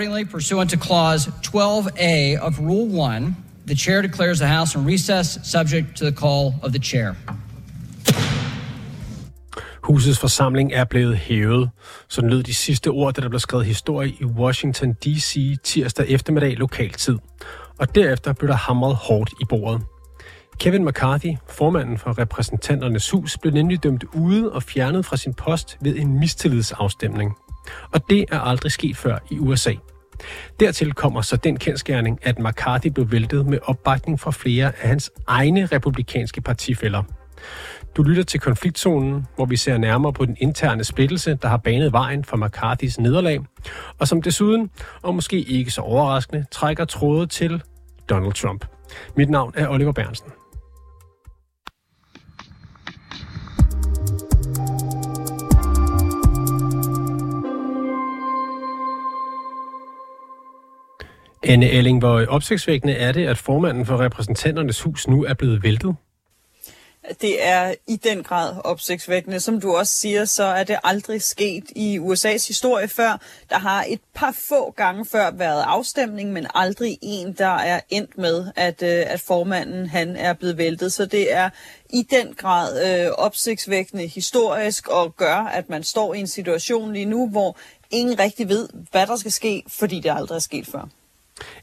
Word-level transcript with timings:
Accordingly, 0.00 0.24
pursuant 0.24 0.70
to 0.70 0.78
Clause 0.78 1.26
12A 1.42 2.38
of 2.40 2.58
Rule 2.58 2.86
1, 2.86 3.36
the 3.66 3.76
chair 3.76 4.00
declares 4.02 4.38
the 4.38 4.46
House 4.46 4.74
in 4.74 4.86
recess, 4.86 5.38
subject 5.42 5.96
to 5.98 6.04
the 6.04 6.12
call 6.12 6.54
of 6.62 6.72
the 6.72 6.78
chair. 6.78 7.14
Husets 9.82 10.18
forsamling 10.18 10.72
er 10.72 10.84
blevet 10.84 11.16
hævet. 11.16 11.70
Sådan 12.08 12.30
lød 12.30 12.42
de 12.42 12.54
sidste 12.54 12.88
ord, 12.88 13.14
da 13.14 13.20
der 13.20 13.28
blev 13.28 13.40
skrevet 13.40 13.66
historie 13.66 14.10
i 14.20 14.24
Washington 14.24 14.92
D.C. 14.92 15.56
tirsdag 15.64 16.06
eftermiddag 16.08 16.56
lokaltid. 16.56 17.18
Og 17.78 17.94
derefter 17.94 18.32
blev 18.32 18.48
der 18.48 18.56
hamret 18.56 18.94
hårdt 18.94 19.30
i 19.40 19.44
bordet. 19.48 19.82
Kevin 20.58 20.84
McCarthy, 20.84 21.34
formanden 21.48 21.98
for 21.98 22.18
repræsentanternes 22.18 23.10
hus, 23.10 23.38
blev 23.42 23.52
nemlig 23.54 23.82
dømt 23.82 24.04
ude 24.14 24.52
og 24.52 24.62
fjernet 24.62 25.06
fra 25.06 25.16
sin 25.16 25.34
post 25.34 25.78
ved 25.80 25.96
en 25.96 26.20
mistillidsafstemning. 26.20 27.36
Og 27.92 28.10
det 28.10 28.24
er 28.32 28.40
aldrig 28.40 28.72
sket 28.72 28.96
før 28.96 29.18
i 29.30 29.38
USA. 29.38 29.72
Dertil 30.60 30.92
kommer 30.92 31.20
så 31.22 31.36
den 31.36 31.56
kendskærning, 31.56 32.18
at 32.22 32.38
McCarthy 32.38 32.86
blev 32.86 33.12
væltet 33.12 33.46
med 33.46 33.58
opbakning 33.62 34.20
fra 34.20 34.30
flere 34.30 34.72
af 34.82 34.88
hans 34.88 35.10
egne 35.26 35.66
republikanske 35.66 36.40
partifælder. 36.40 37.02
Du 37.96 38.02
lytter 38.02 38.22
til 38.22 38.40
konfliktzonen, 38.40 39.26
hvor 39.36 39.44
vi 39.44 39.56
ser 39.56 39.78
nærmere 39.78 40.12
på 40.12 40.24
den 40.24 40.36
interne 40.40 40.84
splittelse, 40.84 41.38
der 41.42 41.48
har 41.48 41.56
banet 41.56 41.92
vejen 41.92 42.24
for 42.24 42.36
McCarthys 42.36 42.98
nederlag, 43.00 43.40
og 43.98 44.08
som 44.08 44.22
desuden, 44.22 44.70
og 45.02 45.14
måske 45.14 45.40
ikke 45.40 45.70
så 45.70 45.80
overraskende, 45.80 46.44
trækker 46.50 46.84
trådet 46.84 47.30
til 47.30 47.62
Donald 48.10 48.32
Trump. 48.32 48.64
Mit 49.16 49.30
navn 49.30 49.52
er 49.56 49.68
Oliver 49.68 49.92
Bernsen. 49.92 50.39
Anne 61.50 61.70
Elling, 61.70 61.98
hvor 61.98 62.26
opsigtsvækkende 62.28 62.94
er 62.94 63.12
det, 63.12 63.26
at 63.26 63.38
formanden 63.38 63.86
for 63.86 64.00
repræsentanternes 64.00 64.80
hus 64.80 65.08
nu 65.08 65.24
er 65.24 65.34
blevet 65.34 65.62
væltet? 65.62 65.96
Det 67.20 67.46
er 67.46 67.74
i 67.88 67.96
den 67.96 68.22
grad 68.22 68.56
opsigtsvækkende. 68.64 69.40
Som 69.40 69.60
du 69.60 69.76
også 69.76 69.94
siger, 69.94 70.24
så 70.24 70.44
er 70.44 70.64
det 70.64 70.76
aldrig 70.84 71.22
sket 71.22 71.64
i 71.76 71.98
USA's 71.98 72.48
historie 72.48 72.88
før. 72.88 73.20
Der 73.50 73.58
har 73.58 73.84
et 73.88 74.00
par 74.14 74.34
få 74.48 74.70
gange 74.70 75.06
før 75.06 75.30
været 75.30 75.64
afstemning, 75.66 76.32
men 76.32 76.46
aldrig 76.54 76.98
en, 77.02 77.32
der 77.32 77.56
er 77.56 77.80
endt 77.88 78.18
med, 78.18 78.46
at, 78.56 78.82
øh, 78.82 79.04
at 79.06 79.20
formanden 79.20 79.86
han 79.86 80.16
er 80.16 80.32
blevet 80.32 80.58
væltet. 80.58 80.92
Så 80.92 81.06
det 81.06 81.34
er 81.34 81.50
i 81.90 82.06
den 82.10 82.34
grad 82.34 83.00
øh, 83.06 83.10
opsigtsvækkende 83.18 84.06
historisk 84.06 84.88
og 84.88 85.16
gør, 85.16 85.36
at 85.36 85.70
man 85.70 85.82
står 85.82 86.14
i 86.14 86.20
en 86.20 86.26
situation 86.26 86.92
lige 86.92 87.04
nu, 87.04 87.28
hvor 87.28 87.56
ingen 87.90 88.18
rigtig 88.18 88.48
ved, 88.48 88.68
hvad 88.90 89.06
der 89.06 89.16
skal 89.16 89.32
ske, 89.32 89.62
fordi 89.68 90.00
det 90.00 90.12
aldrig 90.16 90.36
er 90.36 90.40
sket 90.40 90.66
før. 90.66 90.88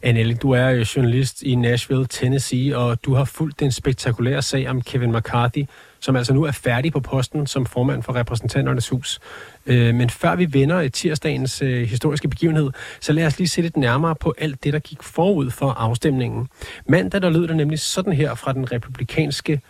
Annelle, 0.02 0.36
du 0.36 0.52
er 0.52 0.92
journalist 0.95 1.42
i 1.42 1.56
Nashville, 1.56 2.08
Tennessee, 2.08 2.78
og 2.78 3.06
du 3.06 3.14
har 3.14 3.25
fulgt 3.25 3.59
den 3.59 3.72
spektakulære 3.72 4.42
sag 4.42 4.70
om 4.70 4.81
Kevin 4.81 5.11
McCarthy, 5.11 5.66
som 6.00 6.16
altså 6.16 6.33
nu 6.33 6.44
er 6.44 6.52
færdig 6.52 6.92
på 6.94 7.00
posten 7.00 7.47
som 7.47 7.66
formand 7.66 8.03
for 8.03 8.16
repræsentanternes 8.16 8.89
hus. 8.89 9.20
Øh, 9.66 9.95
men 9.95 10.09
før 10.09 10.36
vi 10.36 10.53
vender 10.53 10.81
i 10.81 10.89
tirsdagens 10.89 11.61
øh, 11.61 11.88
historiske 11.88 12.28
begivenhed, 12.28 12.72
så 13.00 13.14
lad 13.14 13.25
os 13.25 13.38
lige 13.38 13.48
se 13.48 13.61
lidt 13.61 13.78
nærmere 13.78 14.16
på 14.16 14.33
alt 14.38 14.64
det, 14.64 14.73
der 14.73 14.80
gik 14.80 15.03
forud 15.03 15.52
for 15.52 15.70
afstemningen. 15.70 16.48
Mandag 16.86 17.22
der 17.22 17.30
lød 17.30 17.48
det 17.48 17.58
nemlig 17.58 17.80
sådan 17.80 18.14
her 18.14 18.36
fra 18.36 18.53
den 18.53 18.72
republikanske 18.72 19.61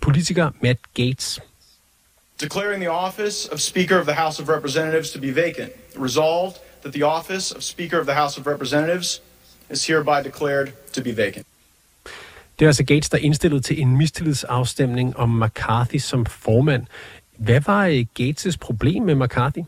politiker 0.00 0.50
Matt 0.60 0.80
Gates. 0.94 1.40
Declaring 2.40 2.80
the 2.80 2.90
office 2.90 3.52
of 3.52 3.58
Speaker 3.60 3.98
of 3.98 4.06
the 4.06 4.14
House 4.14 4.42
of 4.42 4.48
Representatives 4.48 5.10
to 5.10 5.20
be 5.20 5.34
vacant. 5.34 5.72
Resolved 5.98 6.56
that 6.82 6.92
the 6.92 7.06
office 7.06 7.56
of 7.56 7.62
Speaker 7.62 7.98
of 8.00 8.06
the 8.06 8.14
House 8.14 8.40
of 8.40 8.46
Representatives 8.46 9.22
is 9.70 9.86
hereby 9.86 10.24
declared 10.24 10.68
to 10.92 11.02
be 11.02 11.16
vacant. 11.16 11.46
Det 12.58 12.64
er 12.64 12.68
altså 12.68 12.84
Gates, 12.84 13.08
der 13.08 13.18
indstillet 13.18 13.64
til 13.64 13.80
en 13.80 13.96
mistillidsafstemning 13.96 15.16
om 15.16 15.28
McCarthy 15.28 15.96
som 15.96 16.26
formand. 16.26 16.86
Hvad 17.36 17.60
var 17.60 17.86
øh, 17.86 18.06
Gates' 18.20 18.56
problem 18.60 19.02
med 19.02 19.14
McCarthy? 19.14 19.60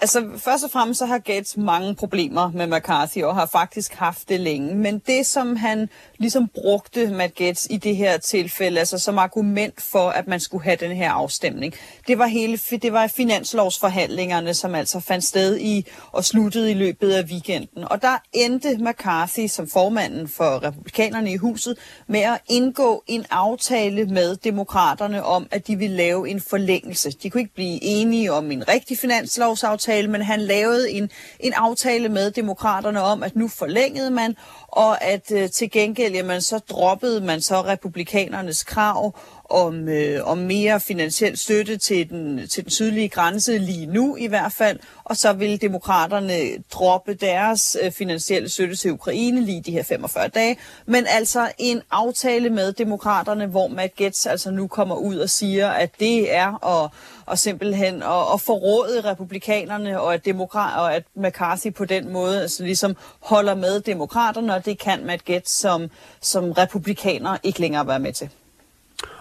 Altså, 0.00 0.28
først 0.36 0.64
og 0.64 0.70
fremmest 0.70 0.98
så 0.98 1.06
har 1.06 1.18
Gates 1.18 1.56
mange 1.56 1.94
problemer 1.94 2.50
med 2.50 2.66
McCarthy, 2.66 3.22
og 3.22 3.34
har 3.34 3.46
faktisk 3.46 3.94
haft 3.94 4.28
det 4.28 4.40
længe. 4.40 4.74
Men 4.74 4.98
det, 4.98 5.26
som 5.26 5.56
han 5.56 5.88
ligesom 6.18 6.48
brugte 6.48 7.10
Matt 7.10 7.34
Gates 7.34 7.66
i 7.70 7.76
det 7.76 7.96
her 7.96 8.18
tilfælde, 8.18 8.78
altså 8.78 8.98
som 8.98 9.18
argument 9.18 9.82
for, 9.82 10.08
at 10.10 10.26
man 10.26 10.40
skulle 10.40 10.64
have 10.64 10.76
den 10.76 10.96
her 10.96 11.10
afstemning, 11.10 11.74
det 12.08 12.18
var, 12.18 12.26
hele, 12.26 12.56
det 12.56 12.92
var 12.92 13.06
finanslovsforhandlingerne, 13.06 14.54
som 14.54 14.74
altså 14.74 15.00
fandt 15.00 15.24
sted 15.24 15.58
i 15.58 15.86
og 16.12 16.24
sluttede 16.24 16.70
i 16.70 16.74
løbet 16.74 17.12
af 17.12 17.22
weekenden. 17.22 17.84
Og 17.90 18.02
der 18.02 18.16
endte 18.32 18.76
McCarthy 18.80 19.46
som 19.46 19.68
formanden 19.68 20.28
for 20.28 20.62
republikanerne 20.62 21.32
i 21.32 21.36
huset 21.36 21.78
med 22.06 22.20
at 22.20 22.40
indgå 22.48 23.04
en 23.06 23.24
aftale 23.30 24.04
med 24.04 24.36
demokraterne 24.36 25.24
om, 25.24 25.46
at 25.50 25.66
de 25.66 25.76
ville 25.76 25.96
lave 25.96 26.28
en 26.28 26.40
forlængelse. 26.40 27.10
De 27.10 27.30
kunne 27.30 27.40
ikke 27.40 27.54
blive 27.54 27.82
enige 27.82 28.32
om 28.32 28.50
en 28.50 28.68
rigtig 28.68 28.98
finanslovsaftale, 28.98 29.87
aftale, 29.88 30.08
men 30.08 30.22
han 30.22 30.40
lavede 30.40 30.90
en, 30.90 31.10
en 31.40 31.52
aftale 31.52 32.08
med 32.08 32.30
demokraterne 32.30 33.00
om, 33.00 33.22
at 33.22 33.36
nu 33.36 33.48
forlængede 33.48 34.10
man, 34.10 34.36
og 34.68 35.04
at 35.04 35.32
øh, 35.32 35.50
til 35.50 35.70
gengæld, 35.70 36.14
jamen, 36.14 36.40
så 36.40 36.58
droppede 36.58 37.20
man 37.20 37.40
så 37.40 37.60
republikanernes 37.60 38.64
krav 38.64 39.14
om, 39.50 39.88
øh, 39.88 40.26
om 40.28 40.38
mere 40.38 40.80
finansiel 40.80 41.38
støtte 41.38 41.76
til 41.76 42.10
den, 42.10 42.48
til 42.48 42.64
den 42.64 42.70
sydlige 42.70 43.08
grænse 43.08 43.58
lige 43.58 43.86
nu 43.86 44.16
i 44.16 44.26
hvert 44.26 44.52
fald, 44.52 44.78
og 45.04 45.16
så 45.16 45.32
vil 45.32 45.60
demokraterne 45.60 46.62
droppe 46.72 47.14
deres 47.14 47.76
øh, 47.82 47.92
finansielle 47.92 48.48
støtte 48.48 48.76
til 48.76 48.92
Ukraine 48.92 49.40
lige 49.40 49.60
de 49.60 49.72
her 49.72 49.82
45 49.82 50.28
dage, 50.28 50.58
men 50.86 51.06
altså 51.08 51.52
en 51.58 51.82
aftale 51.90 52.50
med 52.50 52.72
demokraterne, 52.72 53.46
hvor 53.46 53.68
Matt 53.68 53.96
Gaetz 53.96 54.26
altså 54.26 54.50
nu 54.50 54.66
kommer 54.66 54.94
ud 54.94 55.16
og 55.16 55.30
siger, 55.30 55.70
at 55.70 55.90
det 56.00 56.34
er 56.34 56.66
at, 56.84 56.90
og 57.26 57.38
simpelthen 57.38 58.02
at, 58.02 58.32
at 58.34 58.40
forråde 58.40 59.00
republikanerne, 59.00 60.00
og 60.00 60.14
at, 60.14 60.24
demokrat, 60.24 60.78
og 60.78 60.94
at 60.94 61.02
McCarthy 61.16 61.72
på 61.72 61.84
den 61.84 62.12
måde 62.12 62.42
altså 62.42 62.62
ligesom 62.62 62.96
holder 63.20 63.54
med 63.54 63.80
demokraterne, 63.80 64.54
og 64.58 64.64
det 64.64 64.78
kan 64.78 65.06
Matt 65.06 65.24
Gaetz 65.24 65.50
som, 65.50 65.90
som 66.20 66.52
republikaner 66.52 67.36
ikke 67.42 67.60
længere 67.60 67.86
være 67.86 67.98
med 67.98 68.12
til. 68.12 68.28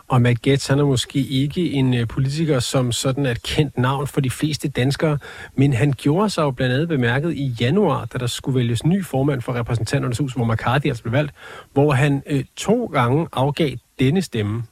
Og 0.07 0.21
Matt 0.21 0.41
Gaetz, 0.41 0.67
han 0.67 0.79
er 0.79 0.85
måske 0.85 1.19
ikke 1.19 1.71
en 1.71 1.93
øh, 1.93 2.07
politiker, 2.07 2.59
som 2.59 2.91
sådan 2.91 3.25
er 3.25 3.31
et 3.31 3.43
kendt 3.43 3.77
navn 3.77 4.07
for 4.07 4.21
de 4.21 4.29
fleste 4.29 4.67
danskere, 4.67 5.17
men 5.55 5.73
han 5.73 5.93
gjorde 5.97 6.29
sig 6.29 6.41
jo 6.41 6.51
blandt 6.51 6.73
andet 6.73 6.87
bemærket 6.87 7.33
i 7.33 7.55
januar, 7.59 8.05
da 8.05 8.17
der 8.17 8.27
skulle 8.27 8.55
vælges 8.55 8.85
ny 8.85 9.05
formand 9.05 9.41
for 9.41 9.53
repræsentanternes 9.53 10.17
hus, 10.17 10.33
hvor 10.33 10.45
McCarthy 10.45 10.87
altså 10.87 11.03
blev 11.03 11.13
valgt, 11.13 11.33
hvor 11.73 11.91
han 11.91 12.23
øh, 12.25 12.43
to 12.55 12.85
gange 12.85 13.27
afgav 13.31 13.71
denne 13.99 14.21
stemme. 14.21 14.63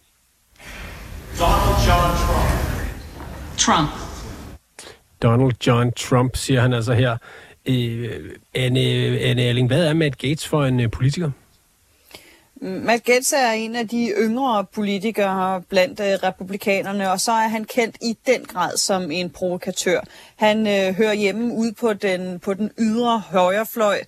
Donald 1.39 1.77
John 1.87 2.11
Trump. 2.17 2.49
Trump. 3.57 3.89
Donald 5.23 5.51
John 5.67 5.91
Trump, 5.91 6.35
siger 6.35 6.61
han 6.61 6.73
altså 6.73 6.93
her. 6.93 7.17
Øh, 7.65 8.29
Anne, 8.53 8.79
Anne 9.19 9.43
Erling, 9.43 9.67
hvad 9.67 9.85
er 9.85 9.93
Matt 9.93 10.17
Gates 10.17 10.47
for 10.47 10.65
en 10.65 10.79
øh, 10.79 10.91
politiker? 10.91 11.31
Mm, 12.61 12.67
Matt 12.67 13.03
Gaetz 13.03 13.33
er 13.33 13.51
en 13.51 13.75
af 13.75 13.87
de 13.87 14.13
yngre 14.17 14.65
politikere 14.65 15.61
blandt 15.61 15.99
øh, 15.99 16.05
republikanerne, 16.05 17.11
og 17.11 17.19
så 17.19 17.31
er 17.31 17.47
han 17.47 17.65
kendt 17.65 17.97
i 18.01 18.17
den 18.25 18.45
grad 18.45 18.77
som 18.77 19.11
en 19.11 19.29
provokatør. 19.29 19.99
Han 20.35 20.67
øh, 20.67 20.95
hører 20.95 21.13
hjemme 21.13 21.53
ud 21.53 21.71
på 21.71 21.93
den, 21.93 22.39
på 22.39 22.53
den 22.53 22.71
ydre 22.79 23.19
højrefløj, 23.19 23.99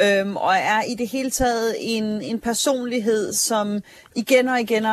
øhm, 0.00 0.36
og 0.36 0.54
er 0.54 0.82
i 0.82 0.94
det 0.94 1.08
hele 1.08 1.30
taget 1.30 1.76
en, 1.80 2.04
en 2.04 2.38
personlighed, 2.40 3.32
som 3.32 3.80
igen 4.16 4.48
og 4.48 4.60
igen 4.60 4.84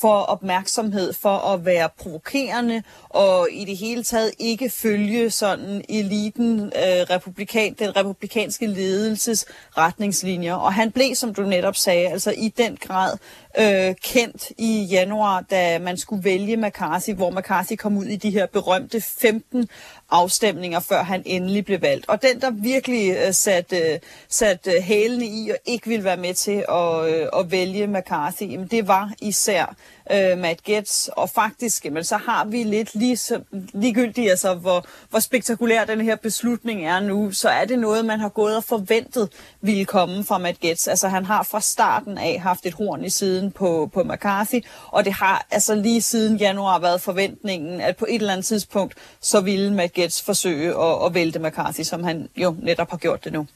for 0.00 0.16
opmærksomhed 0.16 1.12
for 1.12 1.52
at 1.52 1.64
være 1.64 1.88
provokerende 1.98 2.82
og 3.08 3.48
i 3.52 3.64
det 3.64 3.76
hele 3.76 4.02
taget 4.02 4.30
ikke 4.38 4.70
følge 4.70 5.30
sådan 5.30 5.84
eliten, 5.88 6.60
øh, 6.60 6.70
republikan, 7.10 7.74
den 7.78 7.96
republikanske 7.96 8.66
ledelses 8.66 9.46
retningslinjer. 9.78 10.54
Og 10.54 10.74
han 10.74 10.92
blev, 10.92 11.14
som 11.14 11.34
du 11.34 11.42
netop 11.42 11.76
sagde, 11.76 12.08
altså 12.08 12.34
i 12.36 12.48
den 12.48 12.76
grad 12.76 13.18
øh, 13.58 13.94
kendt 14.02 14.52
i 14.58 14.86
januar, 14.90 15.40
da 15.40 15.78
man 15.78 15.96
skulle 15.96 16.24
vælge 16.24 16.56
McCarthy, 16.56 17.14
hvor 17.14 17.30
McCarthy 17.30 17.76
kom 17.76 17.98
ud 17.98 18.04
i 18.04 18.16
de 18.16 18.30
her 18.30 18.46
berømte 18.46 19.00
15 19.00 19.68
afstemninger, 20.14 20.80
før 20.80 21.02
han 21.02 21.22
endelig 21.26 21.64
blev 21.64 21.82
valgt. 21.82 22.08
Og 22.08 22.22
den, 22.22 22.40
der 22.40 22.50
virkelig 22.50 23.16
øh, 23.26 23.32
satte 23.32 23.76
øh, 23.76 23.98
sat, 24.28 24.66
øh, 24.66 24.82
hælene 24.82 25.26
i 25.26 25.50
og 25.50 25.56
ikke 25.66 25.88
ville 25.88 26.04
være 26.04 26.16
med 26.16 26.34
til 26.34 26.64
at, 26.68 27.14
øh, 27.14 27.28
at 27.38 27.50
vælge 27.50 27.86
McCarthy, 27.86 28.42
jamen, 28.42 28.66
det 28.66 28.88
var 28.88 29.12
især 29.20 29.74
øh, 30.12 30.38
Matt 30.38 30.62
Getz, 30.62 31.08
Og 31.08 31.30
faktisk, 31.30 31.84
jamen, 31.84 32.04
så 32.04 32.16
har 32.16 32.44
vi 32.44 32.62
lidt 32.62 32.94
lige 32.94 33.16
så, 33.16 33.40
ligegyldigt, 33.72 34.30
altså, 34.30 34.54
hvor, 34.54 34.84
hvor 35.10 35.18
spektakulær 35.18 35.84
den 35.84 36.00
her 36.00 36.16
beslutning 36.16 36.86
er 36.86 37.00
nu, 37.00 37.32
så 37.32 37.48
er 37.48 37.64
det 37.64 37.78
noget, 37.78 38.04
man 38.04 38.20
har 38.20 38.28
gået 38.28 38.56
og 38.56 38.64
forventet 38.64 39.28
ville 39.60 39.84
komme 39.84 40.24
fra 40.24 40.38
Matt 40.38 40.60
Getz. 40.60 40.88
Altså 40.88 41.08
han 41.08 41.24
har 41.24 41.42
fra 41.42 41.60
starten 41.60 42.18
af 42.18 42.40
haft 42.40 42.66
et 42.66 42.74
horn 42.74 43.04
i 43.04 43.10
siden 43.10 43.50
på, 43.50 43.90
på 43.94 44.02
McCarthy, 44.02 44.64
og 44.88 45.04
det 45.04 45.12
har 45.12 45.46
altså 45.50 45.74
lige 45.74 46.02
siden 46.02 46.36
januar 46.36 46.78
været 46.78 47.00
forventningen, 47.00 47.80
at 47.80 47.96
på 47.96 48.06
et 48.08 48.14
eller 48.14 48.32
andet 48.32 48.46
tidspunkt, 48.46 48.94
så 49.20 49.40
ville 49.40 49.74
Matt 49.74 49.92
Getz 49.92 50.22
forsøge 50.22 50.68
at, 50.68 51.06
at 51.06 51.14
vælte 51.14 51.38
McCarthy, 51.38 51.82
som 51.82 52.04
han 52.04 52.28
jo 52.36 52.56
netop 52.62 52.90
har 52.90 52.96
gjort 52.96 53.24
det 53.24 53.32
nu. 53.32 53.46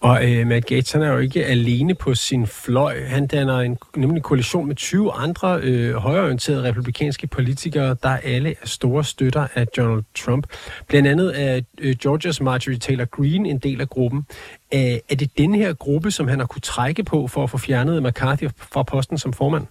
Og 0.00 0.30
øh, 0.30 0.46
Matt 0.46 0.66
Gates, 0.66 0.92
han 0.92 1.02
er 1.02 1.12
jo 1.12 1.18
ikke 1.18 1.46
alene 1.46 1.94
på 1.94 2.14
sin 2.14 2.46
fløj. 2.46 3.04
Han 3.04 3.26
danner 3.26 3.58
en, 3.58 3.78
nemlig 3.96 4.16
en 4.16 4.22
koalition 4.22 4.66
med 4.66 4.76
20 4.76 5.12
andre 5.12 5.60
øh, 5.62 5.94
højorienterede 5.94 6.68
republikanske 6.68 7.26
politikere, 7.26 7.96
der 8.02 8.08
alle 8.08 8.50
er 8.62 8.66
store 8.66 9.04
støtter 9.04 9.46
af 9.54 9.66
Donald 9.66 10.02
Trump. 10.14 10.46
Blandt 10.88 11.08
andet 11.08 11.42
er 11.42 11.60
øh, 11.80 11.96
Georgias 12.02 12.40
Marjorie 12.40 12.78
Taylor 12.78 13.04
Greene 13.04 13.48
en 13.48 13.58
del 13.58 13.80
af 13.80 13.88
gruppen. 13.88 14.26
Æh, 14.72 14.98
er 15.10 15.14
det 15.14 15.38
den 15.38 15.54
her 15.54 15.72
gruppe, 15.72 16.10
som 16.10 16.28
han 16.28 16.38
har 16.38 16.46
kunne 16.46 16.60
trække 16.60 17.04
på 17.04 17.26
for 17.26 17.42
at 17.42 17.50
få 17.50 17.58
fjernet 17.58 18.02
McCarthy 18.02 18.48
fra 18.56 18.82
posten 18.82 19.18
som 19.18 19.32
formand? 19.32 19.66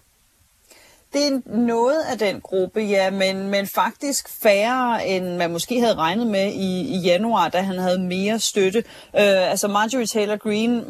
Det 1.13 1.27
er 1.27 1.57
noget 1.57 2.01
af 2.11 2.17
den 2.17 2.41
gruppe, 2.41 2.81
ja, 2.81 3.09
men, 3.09 3.47
men 3.47 3.67
faktisk 3.67 4.29
færre, 4.44 5.07
end 5.07 5.38
man 5.38 5.51
måske 5.51 5.79
havde 5.79 5.95
regnet 5.95 6.27
med 6.27 6.53
i, 6.53 6.81
i 6.81 6.97
januar, 6.97 7.50
da 7.50 7.61
han 7.61 7.77
havde 7.77 8.00
mere 8.00 8.39
støtte. 8.39 8.79
Øh, 9.15 9.51
altså 9.51 9.67
Marjorie 9.67 10.06
Taylor 10.06 10.38
Greene 10.38 10.83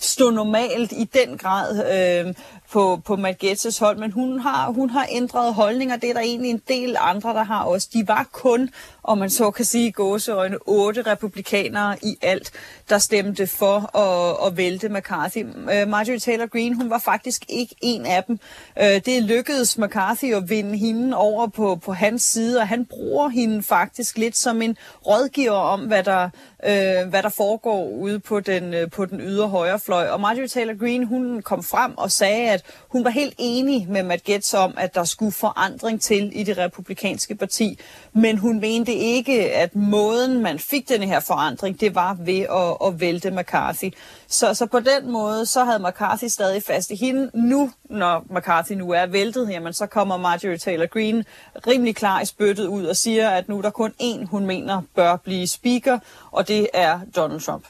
stod 0.00 0.32
normalt 0.32 0.92
i 0.92 1.04
den 1.04 1.38
grad 1.38 1.84
øh, 2.26 2.34
på, 2.70 3.00
på 3.04 3.16
Matt 3.16 3.78
hold, 3.80 3.98
men 3.98 4.12
hun 4.12 4.40
har, 4.40 4.70
hun 4.70 4.90
har 4.90 5.06
ændret 5.10 5.54
holdninger. 5.54 5.96
Det 5.96 6.10
er 6.10 6.14
der 6.14 6.20
egentlig 6.20 6.50
en 6.50 6.62
del 6.68 6.96
andre, 6.98 7.34
der 7.34 7.42
har 7.42 7.62
også. 7.62 7.88
De 7.92 8.08
var 8.08 8.28
kun, 8.32 8.70
om 9.04 9.18
man 9.18 9.30
så 9.30 9.50
kan 9.50 9.64
sige 9.64 9.92
gåseøjne, 9.92 10.56
otte 10.66 11.02
republikanere 11.02 11.96
i 12.02 12.16
alt, 12.22 12.50
der 12.88 12.98
stemte 12.98 13.46
for 13.46 13.96
at, 13.96 14.46
at 14.46 14.56
vælte 14.56 14.88
McCarthy. 14.88 15.44
Øh, 15.44 15.88
Marjorie 15.88 16.18
Taylor 16.18 16.46
Greene, 16.46 16.76
hun 16.76 16.90
var 16.90 16.98
faktisk 16.98 17.44
ikke 17.48 17.74
en 17.80 18.06
af 18.06 18.24
dem. 18.24 18.38
Øh, 18.78 19.00
det 19.06 19.22
lykkedes 19.22 19.78
McCarthy 19.78 20.34
at 20.34 20.50
vinde 20.50 20.78
hende 20.78 21.16
over 21.16 21.46
på, 21.46 21.76
på 21.76 21.92
hans 21.92 22.22
side, 22.22 22.60
og 22.60 22.68
han 22.68 22.84
bruger 22.84 23.28
hende 23.28 23.62
faktisk 23.62 24.18
lidt 24.18 24.36
som 24.36 24.62
en 24.62 24.76
rådgiver 25.06 25.52
om, 25.52 25.80
hvad 25.80 26.02
der, 26.02 26.28
øh, 26.66 27.08
hvad 27.10 27.22
der 27.22 27.28
foregår 27.28 27.88
ude 27.88 28.20
på 28.20 28.40
den, 28.40 28.90
på 28.90 29.04
den 29.04 29.20
ydre 29.20 29.48
højrefløj. 29.48 30.08
Og 30.08 30.20
Marjorie 30.20 30.48
Taylor 30.48 30.78
Greene, 30.78 31.06
hun 31.06 31.42
kom 31.42 31.62
frem 31.62 31.98
og 31.98 32.10
sagde, 32.10 32.50
at 32.50 32.62
hun 32.88 33.04
var 33.04 33.10
helt 33.10 33.34
enig 33.38 33.86
med 33.88 34.02
Matt 34.02 34.24
Gaetz 34.24 34.54
om, 34.54 34.74
at 34.76 34.94
der 34.94 35.04
skulle 35.04 35.32
forandring 35.32 36.00
til 36.00 36.40
i 36.40 36.42
det 36.42 36.58
republikanske 36.58 37.34
parti. 37.34 37.78
Men 38.12 38.38
hun 38.38 38.60
mente 38.60 38.91
ikke, 38.92 39.52
at 39.52 39.76
måden, 39.76 40.42
man 40.42 40.58
fik 40.58 40.88
denne 40.88 41.06
her 41.06 41.20
forandring, 41.20 41.80
det 41.80 41.94
var 41.94 42.16
ved 42.20 42.40
at, 42.40 42.88
at 42.88 43.00
vælte 43.00 43.30
McCarthy. 43.30 43.92
Så, 44.28 44.54
så 44.54 44.66
på 44.66 44.80
den 44.80 45.12
måde, 45.12 45.46
så 45.46 45.64
havde 45.64 45.78
McCarthy 45.78 46.24
stadig 46.24 46.62
fast 46.62 46.90
i 46.90 46.96
hende. 46.96 47.30
Nu, 47.34 47.70
når 47.84 48.24
McCarthy 48.30 48.72
nu 48.72 48.90
er 48.90 49.06
væltet, 49.06 49.50
jamen, 49.50 49.72
så 49.72 49.86
kommer 49.86 50.16
Marjorie 50.16 50.58
Taylor 50.58 50.86
Greene 50.86 51.24
rimelig 51.66 51.96
klar 51.96 52.20
i 52.20 52.24
spyttet 52.24 52.66
ud 52.66 52.84
og 52.84 52.96
siger, 52.96 53.30
at 53.30 53.48
nu 53.48 53.58
er 53.58 53.62
der 53.62 53.70
kun 53.70 53.92
én, 54.02 54.26
hun 54.26 54.46
mener 54.46 54.82
bør 54.94 55.16
blive 55.16 55.46
speaker, 55.46 55.98
og 56.30 56.48
det 56.48 56.68
er 56.74 57.00
Donald 57.16 57.40
Trump. 57.40 57.64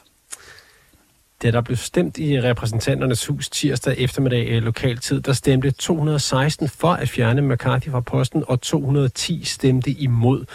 Da 1.43 1.51
der 1.51 1.61
blev 1.61 1.77
stemt 1.77 2.17
i 2.17 2.41
repræsentanternes 2.41 3.25
hus 3.25 3.49
tirsdag 3.49 3.97
eftermiddag 3.97 4.47
øh, 4.47 4.63
lokaltid, 4.63 5.21
der 5.21 5.33
stemte 5.33 5.71
216 5.71 6.69
for 6.69 6.93
at 6.93 7.09
fjerne 7.09 7.41
McCarthy 7.41 7.89
fra 7.89 7.99
posten, 7.99 8.43
og 8.47 8.61
210 8.61 9.43
stemte 9.43 9.91
imod. 9.91 10.45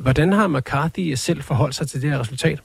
Hvordan 0.00 0.32
har 0.32 0.48
McCarthy 0.48 1.14
selv 1.14 1.42
forholdt 1.42 1.74
sig 1.74 1.88
til 1.88 2.02
det 2.02 2.10
her 2.10 2.20
resultat? 2.20 2.60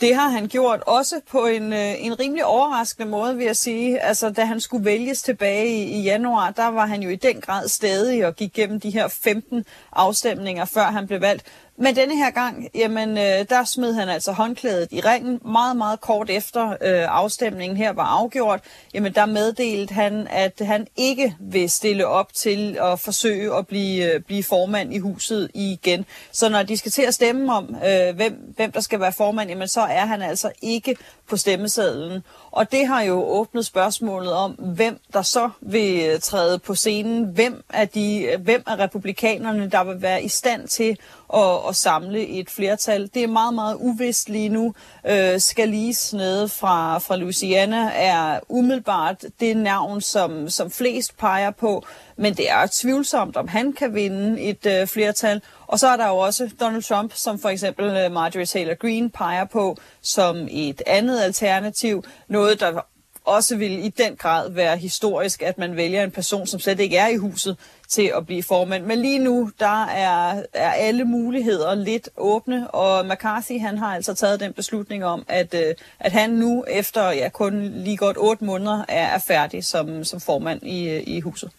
Det 0.00 0.14
har 0.14 0.28
han 0.28 0.48
gjort 0.48 0.80
også 0.86 1.20
på 1.30 1.46
en, 1.46 1.72
øh, 1.72 2.04
en 2.04 2.20
rimelig 2.20 2.44
overraskende 2.44 3.08
måde, 3.08 3.36
vil 3.36 3.46
jeg 3.46 3.56
sige. 3.56 4.00
Altså, 4.00 4.30
da 4.30 4.44
han 4.44 4.60
skulle 4.60 4.84
vælges 4.84 5.22
tilbage 5.22 5.66
i, 5.66 5.82
i 5.82 6.02
januar, 6.02 6.50
der 6.50 6.66
var 6.66 6.86
han 6.86 7.02
jo 7.02 7.10
i 7.10 7.16
den 7.16 7.40
grad 7.40 7.68
stadig 7.68 8.26
og 8.26 8.36
gik 8.36 8.52
gennem 8.52 8.80
de 8.80 8.90
her 8.90 9.08
15 9.08 9.64
afstemninger, 9.92 10.64
før 10.64 10.84
han 10.84 11.06
blev 11.06 11.20
valgt. 11.20 11.44
Men 11.78 11.96
denne 11.96 12.16
her 12.16 12.30
gang, 12.30 12.68
jamen, 12.74 13.18
øh, 13.18 13.48
der 13.48 13.64
smed 13.64 13.94
han 13.94 14.08
altså 14.08 14.32
håndklædet 14.32 14.88
i 14.92 15.00
ringen. 15.00 15.40
Meget, 15.44 15.76
meget 15.76 16.00
kort 16.00 16.30
efter 16.30 16.68
øh, 16.70 16.76
afstemningen 17.08 17.76
her 17.76 17.92
var 17.92 18.04
afgjort, 18.04 18.60
jamen, 18.94 19.14
der 19.14 19.26
meddelte 19.26 19.94
han, 19.94 20.26
at 20.30 20.60
han 20.60 20.86
ikke 20.96 21.36
vil 21.40 21.70
stille 21.70 22.06
op 22.06 22.34
til 22.34 22.78
at 22.82 23.00
forsøge 23.00 23.54
at 23.54 23.66
blive, 23.66 24.14
øh, 24.14 24.20
blive 24.20 24.42
formand 24.42 24.94
i 24.94 24.98
huset 24.98 25.50
igen. 25.54 26.04
Så 26.32 26.48
når 26.48 26.62
de 26.62 26.76
skal 26.76 26.92
til 26.92 27.02
at 27.02 27.14
stemme 27.14 27.54
om, 27.54 27.76
øh, 27.86 28.16
hvem, 28.16 28.52
hvem 28.56 28.72
der 28.72 28.80
skal 28.80 29.00
være 29.00 29.12
formand, 29.12 29.50
jamen, 29.50 29.68
så 29.68 29.80
er 29.80 30.06
han 30.06 30.22
altså 30.22 30.52
ikke 30.62 30.96
på 31.28 31.36
stemmesedlen. 31.36 32.22
Og 32.56 32.72
det 32.72 32.86
har 32.86 33.02
jo 33.02 33.24
åbnet 33.24 33.66
spørgsmålet 33.66 34.32
om, 34.32 34.52
hvem 34.52 35.00
der 35.12 35.22
så 35.22 35.50
vil 35.60 36.10
øh, 36.10 36.20
træde 36.20 36.58
på 36.58 36.74
scenen. 36.74 37.24
Hvem 37.24 37.64
er, 37.68 37.84
de, 37.84 38.36
hvem 38.38 38.62
er 38.66 38.78
republikanerne, 38.78 39.70
der 39.70 39.84
vil 39.84 40.02
være 40.02 40.22
i 40.22 40.28
stand 40.28 40.68
til 40.68 40.98
at, 41.34 41.68
at 41.68 41.76
samle 41.76 42.26
et 42.26 42.50
flertal. 42.50 43.10
Det 43.14 43.22
er 43.22 43.26
meget, 43.26 43.54
meget 43.54 43.76
uvist 43.80 44.28
lige 44.28 44.48
nu. 44.48 44.74
Øh, 45.06 45.38
Scalise 45.38 46.16
nede 46.16 46.48
fra, 46.48 46.98
fra 46.98 47.16
Louisiana 47.16 47.90
er 47.94 48.40
umiddelbart 48.48 49.24
det 49.40 49.56
navn, 49.56 50.00
som, 50.00 50.50
som 50.50 50.70
flest 50.70 51.16
peger 51.16 51.50
på, 51.50 51.84
men 52.16 52.34
det 52.34 52.50
er 52.50 52.66
tvivlsomt, 52.72 53.36
om 53.36 53.48
han 53.48 53.72
kan 53.72 53.94
vinde 53.94 54.42
et 54.42 54.66
øh, 54.66 54.86
flertal. 54.86 55.42
Og 55.66 55.78
så 55.78 55.88
er 55.88 55.96
der 55.96 56.08
jo 56.08 56.16
også 56.16 56.50
Donald 56.60 56.82
Trump, 56.82 57.12
som 57.14 57.38
for 57.38 57.48
eksempel 57.48 57.84
øh, 57.84 58.12
Marjorie 58.12 58.46
Taylor 58.46 58.74
Greene 58.74 59.10
peger 59.10 59.44
på 59.44 59.76
som 60.02 60.48
et 60.50 60.82
andet 60.86 61.20
alternativ. 61.20 62.04
Noget, 62.28 62.60
der 62.60 62.80
også 63.26 63.56
vil 63.56 63.84
i 63.84 63.88
den 63.88 64.16
grad 64.16 64.50
være 64.50 64.76
historisk, 64.76 65.42
at 65.42 65.58
man 65.58 65.76
vælger 65.76 66.04
en 66.04 66.10
person, 66.10 66.46
som 66.46 66.60
slet 66.60 66.80
ikke 66.80 66.96
er 66.96 67.08
i 67.08 67.16
huset, 67.16 67.56
til 67.88 68.12
at 68.16 68.26
blive 68.26 68.42
formand. 68.42 68.84
Men 68.84 69.02
lige 69.02 69.18
nu, 69.18 69.50
der 69.60 69.84
er, 69.84 70.42
er 70.52 70.70
alle 70.70 71.04
muligheder 71.04 71.74
lidt 71.74 72.08
åbne, 72.16 72.70
og 72.70 73.06
McCarthy 73.06 73.60
han 73.60 73.78
har 73.78 73.94
altså 73.94 74.14
taget 74.14 74.40
den 74.40 74.52
beslutning 74.52 75.04
om, 75.04 75.24
at, 75.28 75.54
øh, 75.54 75.74
at 76.00 76.12
han 76.12 76.30
nu 76.30 76.64
efter 76.68 77.10
ja, 77.10 77.28
kun 77.28 77.62
lige 77.62 77.96
godt 77.96 78.16
otte 78.20 78.44
måneder 78.44 78.84
er, 78.88 79.06
er 79.06 79.18
færdig 79.18 79.64
som, 79.64 80.04
som 80.04 80.20
formand 80.20 80.62
i, 80.62 80.88
øh, 80.88 81.02
i 81.06 81.20
huset. 81.20 81.50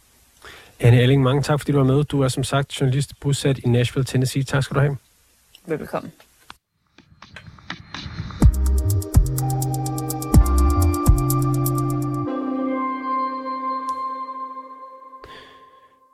Anne 0.80 1.02
Elling, 1.02 1.24
mange 1.24 1.42
tak, 1.42 1.60
fordi 1.60 1.72
du 1.72 1.78
var 1.78 1.84
med. 1.84 2.04
Du 2.04 2.22
er 2.22 2.28
som 2.28 2.44
sagt 2.44 2.82
journalist 2.82 3.20
bosat 3.20 3.58
i 3.58 3.68
Nashville, 3.68 4.06
Tennessee. 4.06 4.44
Tak 4.44 4.64
skal 4.64 4.76
du 4.76 4.80
have. 4.80 4.98
Velkommen. 5.66 6.12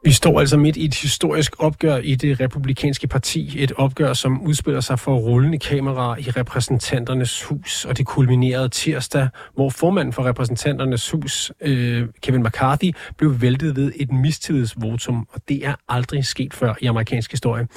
Vi 0.06 0.12
står 0.12 0.40
altså 0.40 0.58
midt 0.58 0.78
i 0.78 0.86
et 0.86 0.96
historisk 0.96 1.56
opgør 1.60 1.98
i 1.98 2.16
det 2.16 2.40
republikanske 2.40 3.08
parti. 3.08 3.56
Et 3.58 3.72
opgør, 3.72 4.14
som 4.14 4.42
udspiller 4.42 4.82
sig 4.82 5.00
for 5.00 5.16
rullende 5.16 5.60
kameraer 5.60 6.18
i 6.18 6.22
repræsentanternes 6.22 7.44
hus. 7.44 7.86
Og 7.86 7.98
det 7.98 8.06
kulminerede 8.06 8.70
tirsdag, 8.70 9.28
hvor 9.56 9.70
formanden 9.70 10.14
for 10.14 10.26
repræsentanternes 10.26 11.12
hus, 11.12 11.52
øh, 11.62 12.08
Kevin 12.22 12.44
McCarthy, 12.44 12.92
blev 13.18 13.42
væltet 13.42 13.76
ved 13.76 13.92
et 13.96 14.12
mistillidsvotum. 14.12 15.28
Og 15.34 15.42
det 15.50 15.66
er 15.66 15.76
aldrig 15.90 16.26
sket 16.26 16.54
før 16.54 16.74
i 16.82 16.86
amerikansk 16.86 17.32
historie. 17.32 17.68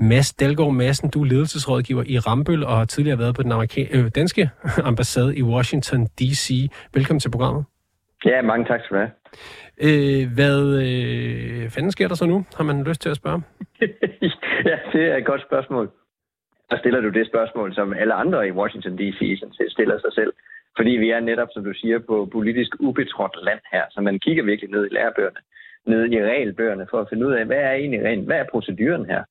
Mads 0.00 0.32
Dalgaard 0.32 0.72
Madsen, 0.72 1.10
du 1.10 1.22
er 1.22 1.26
ledelsesrådgiver 1.26 2.02
i 2.06 2.18
Rambøl 2.18 2.64
og 2.64 2.76
har 2.76 2.84
tidligere 2.84 3.18
været 3.18 3.34
på 3.34 3.42
den 3.42 3.52
amerika- 3.52 3.88
øh, 3.90 4.10
danske 4.14 4.50
ambassade 4.84 5.36
i 5.36 5.42
Washington 5.42 6.06
D.C. 6.06 6.70
Velkommen 6.94 7.20
til 7.20 7.30
programmet. 7.30 7.64
Ja, 8.24 8.42
mange 8.42 8.64
tak 8.64 8.80
skal 8.84 8.96
du 8.96 9.00
have. 9.00 9.12
Øh, 9.86 10.34
hvad 10.34 10.60
øh, 10.86 11.70
fanden 11.70 11.92
sker 11.92 12.08
der 12.08 12.14
så 12.14 12.26
nu? 12.26 12.44
Har 12.56 12.64
man 12.64 12.84
lyst 12.84 13.00
til 13.02 13.10
at 13.10 13.16
spørge? 13.16 13.42
ja, 14.70 14.78
det 14.92 15.02
er 15.10 15.16
et 15.16 15.26
godt 15.26 15.42
spørgsmål. 15.42 15.90
Så 16.70 16.76
stiller 16.78 17.00
du 17.00 17.08
det 17.08 17.26
spørgsmål, 17.26 17.74
som 17.74 17.92
alle 17.92 18.14
andre 18.14 18.48
i 18.48 18.52
Washington 18.52 18.98
D.C. 18.98 19.42
stiller 19.68 19.98
sig 19.98 20.12
selv. 20.12 20.32
Fordi 20.76 20.90
vi 20.90 21.10
er 21.10 21.20
netop, 21.20 21.48
som 21.52 21.64
du 21.64 21.72
siger, 21.74 21.98
på 21.98 22.28
politisk 22.32 22.70
ubetrådt 22.80 23.36
land 23.44 23.60
her. 23.72 23.84
Så 23.90 24.00
man 24.00 24.18
kigger 24.18 24.44
virkelig 24.44 24.70
ned 24.70 24.86
i 24.86 24.94
lærebøgerne, 24.94 25.40
ned 25.86 26.12
i 26.12 26.24
regelbøgerne, 26.24 26.86
for 26.90 27.00
at 27.00 27.08
finde 27.08 27.26
ud 27.26 27.32
af, 27.32 27.46
hvad 27.46 27.56
er 27.56 27.72
egentlig 27.72 28.04
rent, 28.04 28.26
hvad 28.26 28.38
er 28.38 28.52
proceduren 28.52 29.06
her? 29.06 29.22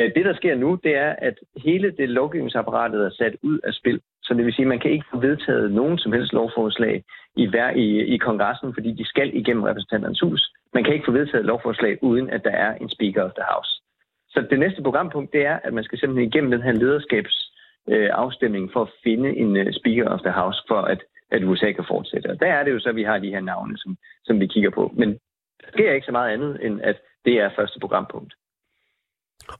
Øh, 0.00 0.14
det, 0.14 0.24
der 0.24 0.34
sker 0.34 0.54
nu, 0.54 0.78
det 0.84 0.96
er, 0.96 1.10
at 1.18 1.34
hele 1.56 1.90
det 1.90 2.08
lovgivningsapparatet 2.08 3.00
er 3.04 3.10
sat 3.10 3.36
ud 3.42 3.58
af 3.64 3.72
spil. 3.74 4.00
Så 4.28 4.34
det 4.34 4.44
vil 4.44 4.54
sige, 4.54 4.66
at 4.66 4.74
man 4.74 4.80
kan 4.80 4.90
ikke 4.90 5.10
få 5.12 5.18
vedtaget 5.20 5.72
nogen 5.72 5.98
som 5.98 6.12
helst 6.12 6.32
lovforslag 6.32 7.04
i, 7.36 7.46
hver, 7.46 7.70
i, 7.70 7.86
i 8.14 8.16
kongressen, 8.16 8.74
fordi 8.74 8.90
de 8.92 9.04
skal 9.04 9.36
igennem 9.36 9.62
repræsentanternes 9.62 10.20
hus. 10.20 10.52
Man 10.74 10.84
kan 10.84 10.92
ikke 10.92 11.08
få 11.08 11.12
vedtaget 11.12 11.44
lovforslag, 11.44 12.02
uden 12.02 12.30
at 12.30 12.44
der 12.44 12.50
er 12.50 12.74
en 12.74 12.90
Speaker 12.90 13.22
of 13.24 13.32
the 13.38 13.44
House. 13.52 13.70
Så 14.28 14.46
det 14.50 14.58
næste 14.58 14.82
programpunkt, 14.82 15.32
det 15.32 15.46
er, 15.46 15.58
at 15.64 15.72
man 15.74 15.84
skal 15.84 15.98
simpelthen 15.98 16.28
igennem 16.28 16.50
den 16.50 16.62
her 16.62 16.72
lederskabsafstemning 16.72 18.64
øh, 18.64 18.72
for 18.72 18.82
at 18.82 18.92
finde 19.04 19.36
en 19.36 19.56
øh, 19.56 19.72
Speaker 19.80 20.08
of 20.08 20.20
the 20.20 20.32
House, 20.40 20.58
for 20.68 20.80
at, 20.92 21.00
at 21.30 21.44
USA 21.44 21.72
kan 21.72 21.84
fortsætte. 21.88 22.30
Og 22.30 22.40
der 22.40 22.46
er 22.46 22.64
det 22.64 22.72
jo 22.72 22.80
så, 22.80 22.88
at 22.88 22.96
vi 22.96 23.02
har 23.02 23.18
de 23.18 23.34
her 23.34 23.40
navne, 23.40 23.78
som, 23.78 23.96
som 24.24 24.40
vi 24.40 24.46
kigger 24.46 24.70
på. 24.70 24.92
Men 24.96 25.08
der 25.60 25.68
sker 25.72 25.92
ikke 25.92 26.06
så 26.06 26.12
meget 26.12 26.32
andet, 26.32 26.66
end 26.66 26.80
at 26.82 26.96
det 27.24 27.34
er 27.40 27.50
første 27.56 27.80
programpunkt. 27.80 28.34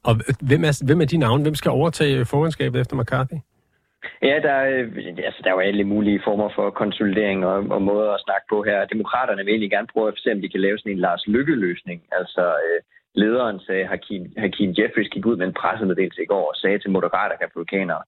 Og 0.03 0.15
hvem 0.49 0.65
er, 0.65 0.83
hvem 0.87 1.01
er 1.01 1.05
de 1.05 1.17
navne? 1.17 1.43
Hvem 1.43 1.55
skal 1.55 1.71
overtage 1.71 2.25
formandskabet 2.25 2.81
efter 2.81 2.97
McCarthy? 2.97 3.39
Ja, 4.23 4.37
der 4.47 4.57
øh, 4.73 4.87
altså, 5.29 5.41
der 5.45 5.51
er 5.51 5.55
jo 5.55 5.69
alle 5.71 5.85
mulige 5.85 6.21
former 6.25 6.49
for 6.55 6.71
konsolidering 6.71 7.47
og, 7.47 7.59
og 7.71 7.83
måder 7.83 8.13
at 8.13 8.25
snakke 8.27 8.47
på 8.51 8.63
her. 8.63 8.85
Demokraterne 8.85 9.45
vil 9.45 9.53
egentlig 9.53 9.71
gerne 9.71 9.93
prøve 9.95 10.09
at 10.09 10.19
se, 10.19 10.33
om 10.33 10.41
de 10.41 10.49
kan 10.49 10.61
lave 10.61 10.79
sådan 10.79 10.93
en 10.93 10.99
Lars 10.99 11.27
Lykke-løsning. 11.27 12.03
Altså, 12.13 12.45
øh, 12.67 12.81
lederen 13.15 13.61
sagde, 13.61 13.87
Hakim, 13.87 14.33
Hakim 14.37 14.75
Jeffries 14.79 15.09
gik 15.09 15.27
ud 15.27 15.37
med 15.37 15.47
en 15.47 15.59
pressemeddelelse 15.61 16.23
i 16.23 16.31
går 16.33 16.49
og 16.49 16.57
sagde 16.57 16.79
til 16.79 16.91
moderater 16.91 17.37
republikanere, 17.45 18.03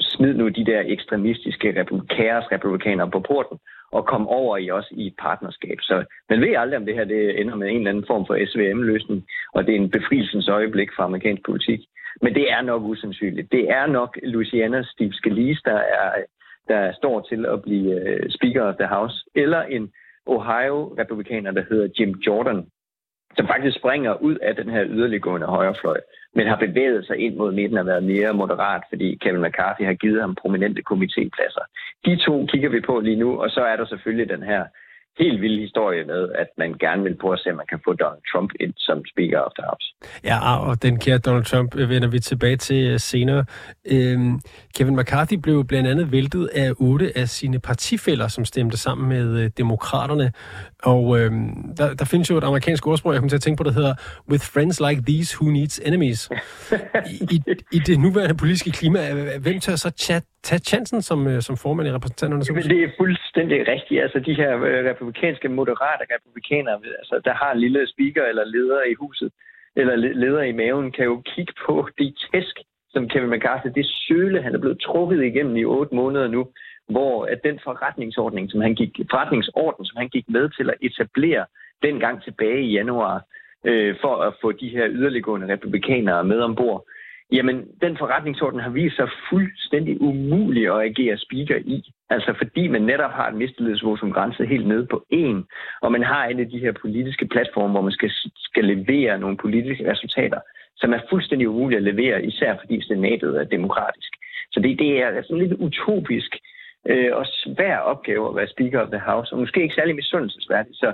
smid 0.00 0.34
nu 0.34 0.48
de 0.48 0.64
der 0.64 0.82
ekstremistiske 0.86 1.86
kaos-republikanere 2.16 3.10
på 3.10 3.20
porten 3.20 3.58
og 3.92 4.06
kom 4.06 4.28
over 4.28 4.56
i 4.56 4.70
os 4.70 4.88
i 4.90 5.06
et 5.06 5.16
partnerskab. 5.18 5.78
Så 5.80 6.04
man 6.30 6.40
ved 6.40 6.54
aldrig, 6.56 6.78
om 6.78 6.86
det 6.86 6.94
her 6.94 7.04
det 7.04 7.40
ender 7.40 7.54
med 7.56 7.68
en 7.68 7.76
eller 7.76 7.90
anden 7.90 8.04
form 8.06 8.26
for 8.26 8.34
SVM-løsning, 8.50 9.24
og 9.54 9.66
det 9.66 9.72
er 9.74 9.80
en 9.80 9.90
befrielsens 9.90 10.48
øjeblik 10.48 10.90
for 10.96 11.02
amerikansk 11.02 11.42
politik. 11.46 11.80
Men 12.20 12.34
det 12.34 12.52
er 12.52 12.62
nok 12.62 12.82
usandsynligt. 12.82 13.52
Det 13.52 13.70
er 13.70 13.86
nok 13.86 14.18
Louisiana 14.22 14.82
Steve 14.82 15.12
Scalise, 15.12 15.60
der, 15.64 15.76
er, 15.76 16.12
der 16.68 16.92
står 16.92 17.20
til 17.20 17.46
at 17.46 17.62
blive 17.62 18.00
øh, 18.00 18.30
Speaker 18.30 18.62
of 18.62 18.74
the 18.74 18.86
House, 18.86 19.24
eller 19.34 19.62
en 19.62 19.92
Ohio-republikaner, 20.26 21.50
der 21.50 21.64
hedder 21.70 21.88
Jim 21.98 22.10
Jordan, 22.26 22.66
som 23.36 23.46
faktisk 23.46 23.78
springer 23.78 24.14
ud 24.14 24.36
af 24.36 24.56
den 24.56 24.68
her 24.70 24.84
yderliggående 24.86 25.46
højrefløj, 25.46 26.00
men 26.34 26.46
har 26.46 26.56
bevæget 26.56 27.06
sig 27.06 27.16
ind 27.18 27.36
mod 27.36 27.52
midten 27.52 27.78
og 27.78 27.86
været 27.86 28.04
mere 28.04 28.34
moderat, 28.34 28.82
fordi 28.88 29.18
Kevin 29.22 29.42
McCarthy 29.42 29.84
har 29.84 29.94
givet 29.94 30.20
ham 30.20 30.34
prominente 30.34 30.82
komitépladser. 30.90 31.64
De 32.06 32.16
to 32.16 32.46
kigger 32.46 32.68
vi 32.68 32.80
på 32.80 33.00
lige 33.00 33.16
nu, 33.16 33.42
og 33.42 33.50
så 33.50 33.60
er 33.60 33.76
der 33.76 33.86
selvfølgelig 33.86 34.28
den 34.28 34.42
her 34.42 34.64
helt 35.18 35.40
vild 35.40 35.60
historie 35.60 36.04
med, 36.04 36.28
at 36.34 36.46
man 36.58 36.74
gerne 36.80 37.02
vil 37.02 37.16
prøve 37.20 37.32
at 37.32 37.40
se, 37.40 37.50
om 37.50 37.56
man 37.56 37.66
kan 37.68 37.80
få 37.84 37.92
Donald 37.92 38.22
Trump 38.32 38.50
ind 38.60 38.72
som 38.76 39.02
Speaker 39.12 39.38
of 39.38 39.52
the 39.58 39.64
House. 39.70 39.86
Ja, 40.24 40.56
og 40.68 40.82
den 40.82 40.98
kære 40.98 41.18
Donald 41.18 41.44
Trump 41.44 41.76
øh, 41.76 41.88
vender 41.88 42.08
vi 42.08 42.18
tilbage 42.18 42.56
til 42.56 42.86
øh, 42.86 42.98
senere. 42.98 43.44
Øhm, 43.92 44.40
Kevin 44.76 44.96
McCarthy 44.96 45.34
blev 45.34 45.64
blandt 45.64 45.88
andet 45.88 46.12
væltet 46.12 46.50
af 46.54 46.72
otte 46.78 47.12
af 47.18 47.28
sine 47.28 47.58
partifælder, 47.60 48.28
som 48.28 48.44
stemte 48.44 48.76
sammen 48.76 49.08
med 49.08 49.40
øh, 49.40 49.50
demokraterne. 49.58 50.32
Og 50.84 51.02
øhm, 51.18 51.74
der, 51.78 51.94
der 52.00 52.06
findes 52.12 52.30
jo 52.30 52.36
et 52.36 52.44
amerikansk 52.44 52.86
ordsprog, 52.86 53.12
jeg 53.12 53.18
kommer 53.20 53.34
til 53.34 53.40
at 53.42 53.46
tænke 53.46 53.58
på, 53.60 53.66
der 53.68 53.74
hedder 53.78 53.94
With 54.30 54.44
friends 54.54 54.76
like 54.86 55.00
these, 55.10 55.28
who 55.38 55.46
needs 55.58 55.76
enemies? 55.88 56.20
I, 57.14 57.24
i, 57.34 57.36
I 57.76 57.78
det 57.88 57.96
nuværende 58.06 58.36
politiske 58.42 58.70
klima, 58.78 58.98
hvem 59.44 59.58
tør 59.64 59.76
så 59.76 59.90
chat, 60.04 60.24
tage 60.48 60.62
chancen 60.70 61.02
som, 61.02 61.18
øh, 61.26 61.42
som 61.42 61.56
formand 61.56 61.88
i 61.88 61.92
repræsentanternes 61.92 62.48
hus? 62.48 62.64
Det 62.64 62.82
er 62.84 62.90
fuldstændig 63.02 63.58
rigtigt. 63.74 64.02
Altså 64.04 64.18
de 64.28 64.34
her 64.34 64.50
republikanske, 64.90 65.48
moderate 65.48 66.04
republikanere, 66.14 66.76
altså, 67.02 67.20
der 67.24 67.34
har 67.34 67.50
en 67.52 67.60
lille 67.60 67.80
speaker 67.92 68.24
eller 68.30 68.44
leder 68.44 68.82
i 68.92 68.94
huset, 68.94 69.30
eller 69.76 69.94
leder 69.96 70.42
i 70.42 70.52
maven, 70.52 70.92
kan 70.92 71.04
jo 71.04 71.22
kigge 71.32 71.52
på 71.66 71.88
de 71.98 72.14
tæsk, 72.24 72.56
som 72.94 73.08
Kevin 73.08 73.30
McCarthy, 73.30 73.68
det 73.74 73.86
søle, 73.86 74.42
han 74.42 74.54
er 74.54 74.58
blevet 74.58 74.80
trukket 74.80 75.24
igennem 75.24 75.56
i 75.56 75.64
otte 75.64 75.94
måneder 75.94 76.28
nu, 76.28 76.42
hvor 76.88 77.24
at 77.24 77.40
den 77.44 77.60
forretningsordning, 77.64 78.50
som 78.50 78.60
han 78.60 78.74
gik, 78.74 78.90
forretningsorden, 79.10 79.84
som 79.84 79.96
han 79.96 80.08
gik 80.08 80.24
med 80.28 80.48
til 80.48 80.70
at 80.70 80.76
etablere 80.80 81.44
dengang 81.82 82.22
tilbage 82.22 82.62
i 82.62 82.72
januar, 82.72 83.24
øh, 83.64 83.96
for 84.00 84.16
at 84.16 84.34
få 84.40 84.52
de 84.52 84.68
her 84.68 84.86
yderliggående 84.90 85.52
republikanere 85.52 86.24
med 86.24 86.40
ombord, 86.40 86.84
Jamen, 87.32 87.56
den 87.80 87.96
forretningsorden 87.98 88.60
har 88.60 88.70
vist 88.70 88.96
sig 88.96 89.08
fuldstændig 89.30 90.00
umulig 90.00 90.64
at 90.74 90.82
agere 90.90 91.18
speaker 91.18 91.56
i. 91.56 91.92
Altså 92.10 92.34
fordi 92.38 92.68
man 92.68 92.82
netop 92.82 93.10
har 93.10 93.28
et 93.28 93.34
mistillidsvotum 93.34 94.12
grænset 94.12 94.48
helt 94.48 94.66
nede 94.66 94.86
på 94.86 95.04
en, 95.10 95.44
og 95.82 95.92
man 95.92 96.02
har 96.02 96.24
en 96.24 96.40
af 96.40 96.48
de 96.50 96.58
her 96.58 96.72
politiske 96.72 97.26
platforme, 97.26 97.72
hvor 97.72 97.80
man 97.80 97.92
skal, 97.92 98.10
skal 98.36 98.64
levere 98.64 99.18
nogle 99.18 99.36
politiske 99.36 99.90
resultater, 99.92 100.40
som 100.76 100.92
er 100.92 101.00
fuldstændig 101.10 101.48
umulige 101.48 101.76
at 101.76 101.82
levere, 101.82 102.24
især 102.24 102.56
fordi 102.60 102.82
senatet 102.82 103.40
er 103.40 103.44
demokratisk. 103.44 104.12
Så 104.52 104.60
det, 104.60 104.78
det 104.78 105.02
er 105.02 105.22
sådan 105.22 105.36
en 105.36 105.48
lidt 105.48 105.60
utopisk 105.60 106.36
øh, 106.90 107.16
og 107.16 107.26
svær 107.26 107.76
opgave 107.78 108.28
at 108.28 108.36
være 108.36 108.48
Speaker 108.54 108.80
of 108.80 108.88
the 108.88 109.02
House, 109.10 109.32
og 109.32 109.38
måske 109.38 109.62
ikke 109.62 109.74
særlig 109.74 109.94
misundelsesværdigt. 109.94 110.76
Så 110.76 110.92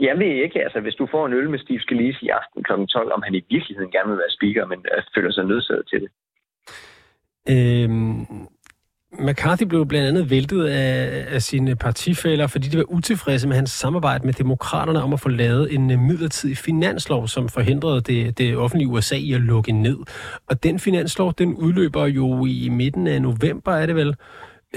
jeg 0.00 0.18
ved 0.18 0.32
ikke, 0.44 0.62
altså 0.64 0.80
hvis 0.80 0.94
du 0.94 1.08
får 1.10 1.26
en 1.26 1.32
øl 1.32 1.50
med 1.50 1.58
Steve 1.58 1.80
Scalise 1.80 2.24
i 2.24 2.28
aften 2.28 2.62
kl. 2.62 2.72
12, 2.86 3.12
om 3.12 3.22
han 3.22 3.34
i 3.34 3.44
virkeligheden 3.50 3.90
gerne 3.90 4.08
vil 4.10 4.18
være 4.18 4.36
speaker, 4.38 4.66
men 4.66 4.78
øh, 4.96 5.02
føler 5.14 5.32
sig 5.32 5.44
nødsaget 5.44 5.86
til 5.90 6.00
det. 6.00 6.10
Øhm, 7.50 8.26
McCarthy 9.18 9.64
blev 9.64 9.86
blandt 9.86 10.08
andet 10.08 10.30
væltet 10.30 10.66
af, 10.66 11.24
af 11.34 11.42
sine 11.42 11.76
partifælder, 11.76 12.46
fordi 12.46 12.68
de 12.68 12.78
var 12.78 12.84
utilfredse 12.88 13.48
med 13.48 13.56
hans 13.56 13.70
samarbejde 13.70 14.26
med 14.26 14.34
demokraterne 14.34 15.02
om 15.02 15.12
at 15.12 15.20
få 15.20 15.28
lavet 15.28 15.74
en 15.74 15.90
øh, 15.90 15.98
midlertidig 15.98 16.56
finanslov, 16.56 17.28
som 17.28 17.48
forhindrede 17.48 18.00
det, 18.00 18.38
det 18.38 18.56
offentlige 18.56 18.88
USA 18.88 19.16
i 19.16 19.32
at 19.32 19.40
lukke 19.40 19.72
ned. 19.72 19.98
Og 20.46 20.62
den 20.62 20.78
finanslov, 20.78 21.34
den 21.38 21.54
udløber 21.54 22.06
jo 22.06 22.46
i 22.46 22.68
midten 22.68 23.06
af 23.06 23.22
november, 23.22 23.72
er 23.72 23.86
det 23.86 23.96
vel? 23.96 24.16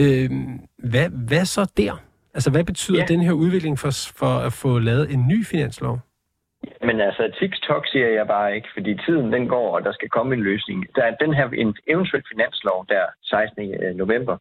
Øhm, 0.04 0.60
hvad, 0.92 1.10
hvad 1.28 1.46
så 1.46 1.74
der? 1.78 2.04
Altså, 2.34 2.52
hvad 2.52 2.64
betyder 2.64 3.00
ja. 3.00 3.06
den 3.06 3.22
her 3.22 3.32
udvikling 3.32 3.80
for, 3.80 3.92
for 4.20 4.34
at 4.48 4.54
få 4.54 4.80
lavet 4.80 5.14
en 5.14 5.28
ny 5.28 5.46
finanslov? 5.46 6.00
Men 6.82 7.02
altså, 7.02 7.24
TikTok 7.40 7.84
siger 7.88 8.08
jeg 8.08 8.28
bare 8.28 8.56
ikke, 8.56 8.68
fordi 8.74 8.98
tiden 9.06 9.34
den 9.34 9.48
går, 9.48 9.76
og 9.76 9.84
der 9.84 9.94
skal 9.94 10.10
komme 10.10 10.36
en 10.36 10.44
løsning. 10.44 10.96
Der 10.96 11.04
er 11.04 11.16
den 11.16 11.34
her 11.34 11.50
en 11.50 11.76
eventuel 11.88 12.24
finanslov 12.32 12.86
der 12.90 13.06
16. 13.24 13.74
Øh, 13.74 13.96
november, 13.96 14.38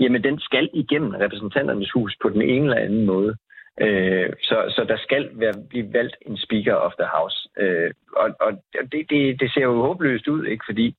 jamen 0.00 0.24
den 0.24 0.38
skal 0.40 0.70
igennem 0.72 1.10
repræsentanternes 1.10 1.90
hus 1.94 2.16
på 2.22 2.28
den 2.28 2.42
ene 2.42 2.64
eller 2.64 2.84
anden 2.86 3.06
måde. 3.06 3.36
Øh, 3.80 4.30
så, 4.42 4.56
så 4.76 4.84
der 4.88 4.96
skal 4.96 5.30
være, 5.32 5.54
blive 5.68 5.92
valgt 5.92 6.16
en 6.26 6.36
Speaker 6.36 6.74
of 6.74 6.92
the 7.00 7.08
House. 7.16 7.48
Øh, 7.58 7.90
og 8.16 8.28
og 8.40 8.52
det, 8.92 9.10
det, 9.10 9.40
det 9.40 9.52
ser 9.52 9.62
jo 9.62 9.82
håbløst 9.82 10.28
ud, 10.28 10.44
ikke? 10.46 10.64
Fordi 10.68 10.96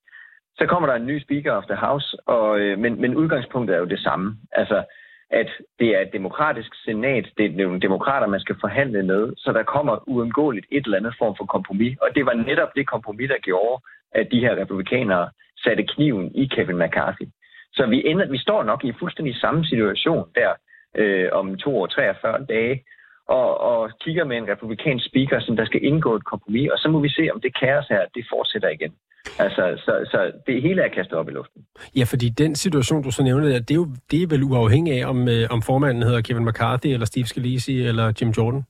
så 0.59 0.65
kommer 0.65 0.87
der 0.87 0.95
en 0.95 1.05
ny 1.05 1.19
Speaker 1.19 1.51
of 1.51 1.65
the 1.65 1.75
House, 1.75 2.17
og, 2.25 2.59
øh, 2.59 2.79
men, 2.79 3.01
men 3.01 3.15
udgangspunktet 3.15 3.75
er 3.75 3.79
jo 3.79 3.85
det 3.85 3.99
samme. 3.99 4.37
Altså, 4.51 4.83
at 5.29 5.49
det 5.79 5.89
er 5.95 5.99
et 6.01 6.13
demokratisk 6.13 6.71
senat, 6.85 7.25
det 7.37 7.45
er 7.45 7.65
nogle 7.65 7.79
demokrater, 7.79 8.27
man 8.27 8.39
skal 8.39 8.55
forhandle 8.61 9.03
med, 9.03 9.33
så 9.37 9.51
der 9.51 9.63
kommer 9.63 10.09
uundgåeligt 10.09 10.65
et 10.71 10.85
eller 10.85 10.97
andet 10.97 11.15
form 11.17 11.35
for 11.37 11.45
kompromis. 11.45 11.97
Og 12.01 12.09
det 12.15 12.25
var 12.25 12.33
netop 12.33 12.69
det 12.75 12.87
kompromis, 12.87 13.29
der 13.29 13.37
gjorde, 13.37 13.83
at 14.11 14.27
de 14.31 14.39
her 14.39 14.55
republikanere 14.55 15.29
satte 15.63 15.83
kniven 15.83 16.35
i 16.35 16.45
Kevin 16.45 16.79
McCarthy. 16.79 17.27
Så 17.73 17.85
vi, 17.85 18.07
ender, 18.07 18.27
vi 18.27 18.37
står 18.37 18.63
nok 18.63 18.83
i 18.83 18.93
fuldstændig 18.99 19.35
samme 19.35 19.65
situation 19.65 20.29
der 20.35 20.51
øh, 20.95 21.29
om 21.31 21.57
to 21.57 21.77
år 21.77 21.87
43 21.87 22.45
dage, 22.45 22.83
og, 23.27 23.59
og 23.59 23.91
kigger 24.01 24.23
med 24.23 24.37
en 24.37 24.49
republikansk 24.49 25.05
speaker, 25.05 25.39
som 25.39 25.55
der 25.55 25.65
skal 25.65 25.83
indgå 25.83 26.15
et 26.15 26.25
kompromis, 26.25 26.69
og 26.69 26.77
så 26.77 26.89
må 26.89 26.99
vi 26.99 27.09
se, 27.09 27.29
om 27.33 27.41
det 27.41 27.59
kaos 27.59 27.87
her, 27.87 28.05
det 28.15 28.25
fortsætter 28.29 28.69
igen. 28.69 28.93
Altså, 29.39 29.63
så, 29.85 29.91
så 30.11 30.31
det 30.47 30.61
hele 30.61 30.81
er 30.81 30.87
kastet 30.87 31.17
op 31.17 31.29
i 31.29 31.31
luften. 31.31 31.61
Ja, 31.95 32.03
fordi 32.03 32.29
den 32.29 32.55
situation, 32.55 33.03
du 33.03 33.11
så 33.11 33.23
nævner, 33.23 33.59
det 33.59 33.71
er, 33.71 33.75
jo, 33.75 33.87
det 34.11 34.23
er 34.23 34.27
vel 34.27 34.43
uafhængig 34.43 34.93
af, 35.01 35.09
om, 35.09 35.27
øh, 35.27 35.47
om 35.49 35.61
formanden 35.61 36.03
hedder 36.03 36.21
Kevin 36.21 36.45
McCarthy, 36.45 36.87
eller 36.87 37.05
Steve 37.05 37.25
Scalise, 37.25 37.73
eller 37.83 38.13
Jim 38.21 38.29
Jordan? 38.29 38.63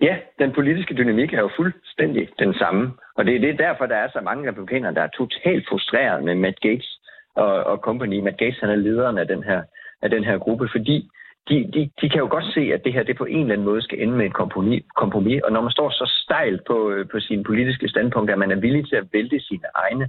Ja, 0.00 0.16
den 0.38 0.52
politiske 0.52 0.94
dynamik 0.94 1.32
er 1.32 1.40
jo 1.40 1.50
fuldstændig 1.56 2.28
den 2.38 2.54
samme. 2.54 2.92
Og 3.16 3.24
det 3.26 3.36
er 3.36 3.40
det 3.40 3.58
derfor, 3.58 3.86
der 3.86 3.96
er 3.96 4.08
så 4.12 4.20
mange 4.20 4.48
republikanere, 4.48 4.94
der 4.94 5.02
er 5.02 5.16
totalt 5.18 5.64
frustreret 5.68 6.24
med 6.24 6.34
Matt 6.34 6.60
Gates 6.60 7.00
og, 7.34 7.52
og 7.70 7.76
company. 7.78 8.20
Matt 8.20 8.38
Gates 8.38 8.60
han 8.60 8.70
er 8.70 8.76
lederen 8.76 9.18
af 9.18 9.26
den 9.26 9.42
her, 9.42 9.62
af 10.02 10.10
den 10.10 10.24
her 10.24 10.38
gruppe, 10.38 10.68
fordi 10.72 11.10
de, 11.48 11.56
de, 11.74 11.90
de 12.00 12.08
kan 12.08 12.20
jo 12.24 12.28
godt 12.30 12.44
se, 12.54 12.60
at 12.60 12.84
det 12.84 12.92
her 12.92 13.02
det 13.02 13.16
på 13.16 13.24
en 13.24 13.40
eller 13.40 13.52
anden 13.52 13.66
måde 13.66 13.82
skal 13.82 14.02
ende 14.02 14.16
med 14.16 14.26
et 14.26 14.34
kompromis. 14.34 14.84
kompromis. 14.96 15.42
Og 15.44 15.52
når 15.52 15.60
man 15.60 15.70
står 15.70 15.90
så 15.90 16.06
stejlt 16.24 16.62
på, 16.66 16.90
øh, 16.90 17.08
på 17.08 17.20
sine 17.20 17.44
politiske 17.44 17.88
standpunkter, 17.88 18.34
at 18.34 18.38
man 18.38 18.50
er 18.50 18.60
villig 18.60 18.88
til 18.88 18.96
at 18.96 19.08
vælte 19.12 19.40
sine 19.40 19.68
egne, 19.74 20.08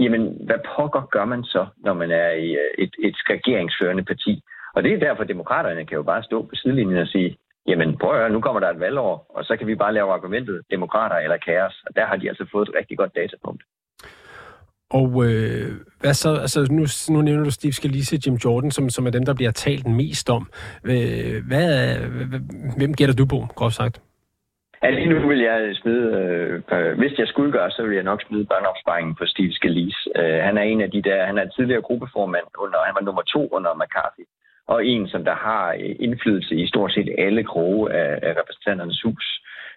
jamen 0.00 0.22
hvad 0.46 0.58
pokker 0.76 1.02
gør 1.10 1.24
man 1.24 1.44
så, 1.44 1.66
når 1.76 1.94
man 1.94 2.10
er 2.10 2.30
i 2.30 2.50
øh, 2.52 2.70
et, 2.84 2.94
et 2.98 3.16
regeringsførende 3.30 4.04
parti? 4.04 4.42
Og 4.74 4.82
det 4.82 4.92
er 4.92 4.98
derfor, 4.98 5.22
at 5.22 5.28
demokraterne 5.28 5.86
kan 5.86 5.96
jo 5.96 6.02
bare 6.02 6.22
stå 6.22 6.42
på 6.42 6.54
sidelinjen 6.54 6.98
og 6.98 7.08
sige, 7.08 7.36
jamen 7.66 7.98
prøv 7.98 8.10
at 8.10 8.18
høre, 8.18 8.30
nu 8.30 8.40
kommer 8.40 8.60
der 8.60 8.70
et 8.70 8.80
valgår, 8.80 9.26
og 9.36 9.44
så 9.44 9.56
kan 9.56 9.66
vi 9.66 9.74
bare 9.74 9.94
lave 9.94 10.12
argumentet 10.12 10.62
demokrater 10.70 11.16
eller 11.16 11.36
kaos. 11.36 11.82
Og 11.86 11.96
der 11.96 12.06
har 12.06 12.16
de 12.16 12.28
altså 12.28 12.46
fået 12.52 12.68
et 12.68 12.74
rigtig 12.74 12.98
godt 12.98 13.16
datapunkt. 13.16 13.62
Og 14.90 15.24
øh, 15.26 15.70
hvad 16.00 16.14
så, 16.14 16.30
altså 16.40 16.60
nu, 16.70 16.84
nu 17.14 17.22
nævner 17.22 17.44
du 17.44 17.50
Steve 17.50 17.72
Scalise, 17.72 18.18
Jim 18.26 18.34
Jordan, 18.34 18.70
som, 18.70 18.90
som 18.90 19.06
er 19.06 19.10
dem, 19.10 19.24
der 19.24 19.34
bliver 19.34 19.50
talt 19.50 19.86
mest 19.86 20.30
om. 20.30 20.50
Øh, 20.84 21.36
hvad, 21.48 21.96
hvem 22.78 22.94
gætter 22.94 23.14
du 23.14 23.26
på, 23.26 23.38
groft 23.54 23.74
sagt? 23.74 24.00
Ja, 24.82 24.90
lige 24.90 25.08
nu 25.08 25.28
vil 25.28 25.40
jeg 25.50 25.76
smide, 25.82 26.04
øh, 26.72 26.98
hvis 26.98 27.18
jeg 27.18 27.28
skulle 27.28 27.52
gøre, 27.52 27.70
så 27.70 27.82
vil 27.82 27.94
jeg 27.94 28.10
nok 28.10 28.22
smide 28.22 28.44
børneopsparingen 28.44 29.14
på 29.14 29.24
Steve 29.26 29.52
Scalise. 29.52 30.00
Øh, 30.16 30.38
han 30.46 30.58
er 30.58 30.62
en 30.62 30.80
af 30.80 30.90
de 30.90 31.02
der, 31.02 31.26
han 31.26 31.38
er 31.38 31.46
tidligere 31.48 31.82
gruppeformand, 31.82 32.46
under, 32.58 32.78
han 32.86 32.94
var 32.94 33.04
nummer 33.04 33.22
to 33.22 33.48
under 33.56 33.72
McCarthy, 33.80 34.24
og 34.66 34.86
en, 34.86 35.08
som 35.08 35.24
der 35.24 35.34
har 35.34 35.64
øh, 35.80 35.96
indflydelse 36.00 36.54
i 36.54 36.68
stort 36.68 36.92
set 36.92 37.14
alle 37.18 37.44
kroge 37.44 37.92
af, 37.92 38.10
af 38.22 38.32
repræsentanternes 38.40 39.02
hus. 39.02 39.26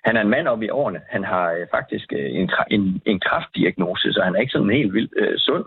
Han 0.06 0.18
er 0.18 0.22
en 0.22 0.30
mand 0.36 0.48
op 0.48 0.62
i 0.62 0.70
årene. 0.70 1.02
Han 1.10 1.24
har 1.24 1.52
øh, 1.52 1.68
faktisk 1.72 2.08
øh, 2.14 2.30
en, 2.40 2.50
en, 2.72 3.02
en 3.06 3.20
kraftdiagnose, 3.20 4.14
så 4.14 4.22
han 4.24 4.36
er 4.36 4.40
ikke 4.40 4.52
sådan 4.52 4.80
helt 4.80 4.94
vildt 4.94 5.14
øh, 5.18 5.38
sund. 5.38 5.66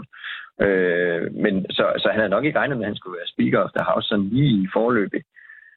Øh, 0.66 1.34
men 1.44 1.66
så, 1.70 1.84
så 1.98 2.08
han 2.10 2.18
havde 2.20 2.34
nok 2.34 2.44
ikke 2.44 2.58
regnet 2.58 2.76
med, 2.76 2.84
at 2.84 2.90
han 2.90 2.96
skulle 2.96 3.16
være 3.18 3.32
Speaker 3.34 3.60
of 3.64 3.70
the 3.76 3.84
House 3.90 4.08
sådan 4.08 4.28
lige 4.32 4.62
i 4.62 4.68
forløbet. 4.72 5.22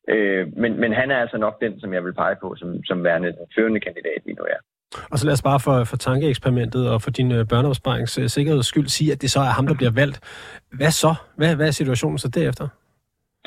Øh, 0.10 0.58
men, 0.58 0.80
men 0.80 0.92
han 0.94 1.12
er 1.12 1.18
altså 1.24 1.38
nok 1.38 1.62
den, 1.62 1.80
som 1.80 1.94
jeg 1.94 2.04
vil 2.04 2.14
pege 2.14 2.36
på, 2.42 2.56
som, 2.58 2.84
som 2.84 3.04
værende 3.04 3.28
den 3.28 3.48
førende 3.56 3.80
kandidat 3.80 4.22
lige 4.26 4.40
nu 4.40 4.44
er. 4.44 4.60
Og 5.12 5.20
så 5.20 5.26
lad 5.26 5.34
os 5.34 5.42
bare 5.42 5.60
for, 5.60 5.84
for 5.84 5.98
tankeeksperimentet 5.98 6.90
og 6.90 7.02
for 7.02 7.12
din 7.12 7.32
øh, 7.32 7.48
børneopsparings 7.48 8.18
øh, 8.18 8.30
sikkerheds 8.30 8.66
skyld 8.66 8.88
sige, 8.88 9.12
at 9.12 9.22
det 9.22 9.32
så 9.32 9.40
er 9.40 9.52
ham, 9.58 9.68
der 9.68 9.76
bliver 9.76 9.92
valgt. 9.92 10.20
Hvad 10.72 10.92
så? 10.92 11.16
Hvad, 11.36 11.56
hvad 11.56 11.68
er 11.68 11.72
situationen 11.72 12.18
så 12.18 12.28
derefter? 12.28 12.68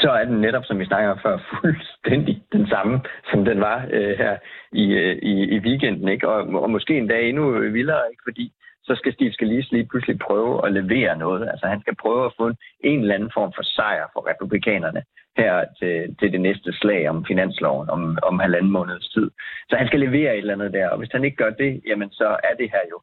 Så 0.00 0.10
er 0.10 0.24
den 0.24 0.40
netop, 0.40 0.64
som 0.64 0.78
vi 0.78 0.84
snakker 0.84 1.10
om 1.10 1.18
før, 1.22 1.38
fuldstændig 1.60 2.42
den 2.52 2.66
samme, 2.68 3.00
som 3.30 3.44
den 3.44 3.60
var 3.60 3.86
øh, 3.90 4.18
her 4.18 4.36
i, 4.72 4.84
øh, 4.92 5.16
i, 5.22 5.34
i 5.56 5.58
weekenden. 5.58 6.08
Ikke? 6.08 6.28
Og, 6.28 6.62
og 6.62 6.70
måske 6.70 6.98
en 6.98 7.08
dag 7.08 7.28
endnu 7.28 7.50
vildere, 7.50 8.02
ikke? 8.10 8.22
fordi 8.24 8.52
så 8.82 8.94
skal 8.94 9.12
Steve 9.12 9.32
Scalise 9.32 9.72
lige 9.72 9.86
pludselig 9.90 10.18
prøve 10.18 10.66
at 10.66 10.72
levere 10.72 11.18
noget. 11.18 11.48
Altså 11.52 11.66
han 11.66 11.80
skal 11.80 11.96
prøve 12.02 12.26
at 12.26 12.32
få 12.36 12.46
en, 12.46 12.56
en 12.80 13.00
eller 13.00 13.14
anden 13.14 13.30
form 13.34 13.52
for 13.56 13.62
sejr 13.62 14.06
for 14.12 14.28
republikanerne 14.30 15.02
her 15.36 15.64
til, 15.78 16.16
til 16.18 16.32
det 16.32 16.40
næste 16.40 16.72
slag 16.72 17.08
om 17.08 17.24
finansloven 17.24 17.90
om, 17.90 18.18
om 18.22 18.38
halvanden 18.38 18.72
måneds 18.72 19.08
tid. 19.08 19.30
Så 19.68 19.76
han 19.76 19.86
skal 19.86 20.00
levere 20.00 20.32
et 20.32 20.38
eller 20.38 20.54
andet 20.54 20.72
der, 20.72 20.88
og 20.88 20.98
hvis 20.98 21.12
han 21.12 21.24
ikke 21.24 21.36
gør 21.36 21.50
det, 21.50 21.82
jamen 21.86 22.10
så 22.10 22.28
er 22.48 22.54
det 22.58 22.70
her 22.74 22.84
jo 22.90 22.98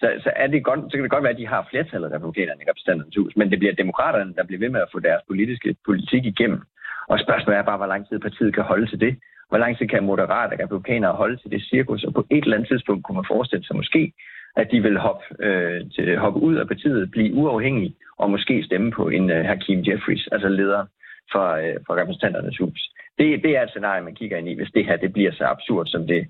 så, 0.00 0.06
så, 0.24 0.30
er 0.36 0.46
det 0.46 0.64
godt, 0.64 0.80
så 0.80 0.94
kan 0.94 1.02
det 1.02 1.10
godt 1.10 1.24
være, 1.24 1.36
at 1.36 1.42
de 1.42 1.46
har 1.46 1.66
flertallet 1.70 2.12
republikanerne 2.12 2.60
i 2.62 2.68
repræsentanternes 2.70 3.16
hus, 3.16 3.36
men 3.36 3.50
det 3.50 3.58
bliver 3.58 3.74
demokraterne, 3.74 4.34
der 4.34 4.44
bliver 4.44 4.60
ved 4.64 4.68
med 4.68 4.80
at 4.80 4.92
få 4.92 4.98
deres 5.00 5.22
politiske 5.30 5.76
politik 5.84 6.24
igennem. 6.24 6.60
Og 7.08 7.18
spørgsmålet 7.20 7.58
er 7.58 7.62
bare, 7.70 7.76
hvor 7.76 7.92
lang 7.92 8.08
tid 8.08 8.18
partiet 8.18 8.54
kan 8.54 8.64
holde 8.64 8.86
til 8.86 9.00
det. 9.00 9.16
Hvor 9.48 9.58
lang 9.58 9.78
tid 9.78 9.86
kan 9.88 10.04
moderate 10.04 10.62
republikanere 10.62 11.12
holde 11.12 11.36
til 11.36 11.50
det 11.50 11.62
cirkus, 11.62 12.04
og 12.04 12.14
på 12.14 12.26
et 12.30 12.44
eller 12.44 12.56
andet 12.56 12.68
tidspunkt 12.68 13.04
kunne 13.04 13.14
man 13.20 13.30
forestille 13.30 13.64
sig 13.66 13.76
måske, 13.76 14.12
at 14.56 14.66
de 14.72 14.80
vil 14.82 14.98
hoppe, 14.98 15.24
øh, 15.46 15.80
til, 15.94 16.18
hoppe 16.18 16.40
ud 16.40 16.54
af 16.54 16.66
partiet, 16.66 17.10
blive 17.10 17.34
uafhængige 17.34 17.94
og 18.18 18.30
måske 18.30 18.64
stemme 18.64 18.90
på 18.90 19.08
en 19.08 19.30
øh, 19.30 19.44
Hakim 19.44 19.80
Jeffries, 19.86 20.28
altså 20.32 20.48
leder 20.48 20.84
for, 21.32 21.46
øh, 21.62 21.76
for 21.86 22.00
repræsentanternes 22.00 22.58
hus. 22.58 22.80
Det, 23.18 23.42
det 23.42 23.56
er 23.56 23.62
et 23.62 23.70
scenarie, 23.70 24.04
man 24.04 24.14
kigger 24.14 24.36
ind 24.36 24.48
i, 24.48 24.54
hvis 24.54 24.70
det 24.74 24.86
her 24.86 24.96
det 24.96 25.12
bliver 25.12 25.32
så 25.32 25.44
absurd, 25.44 25.86
som 25.86 26.06
det 26.06 26.26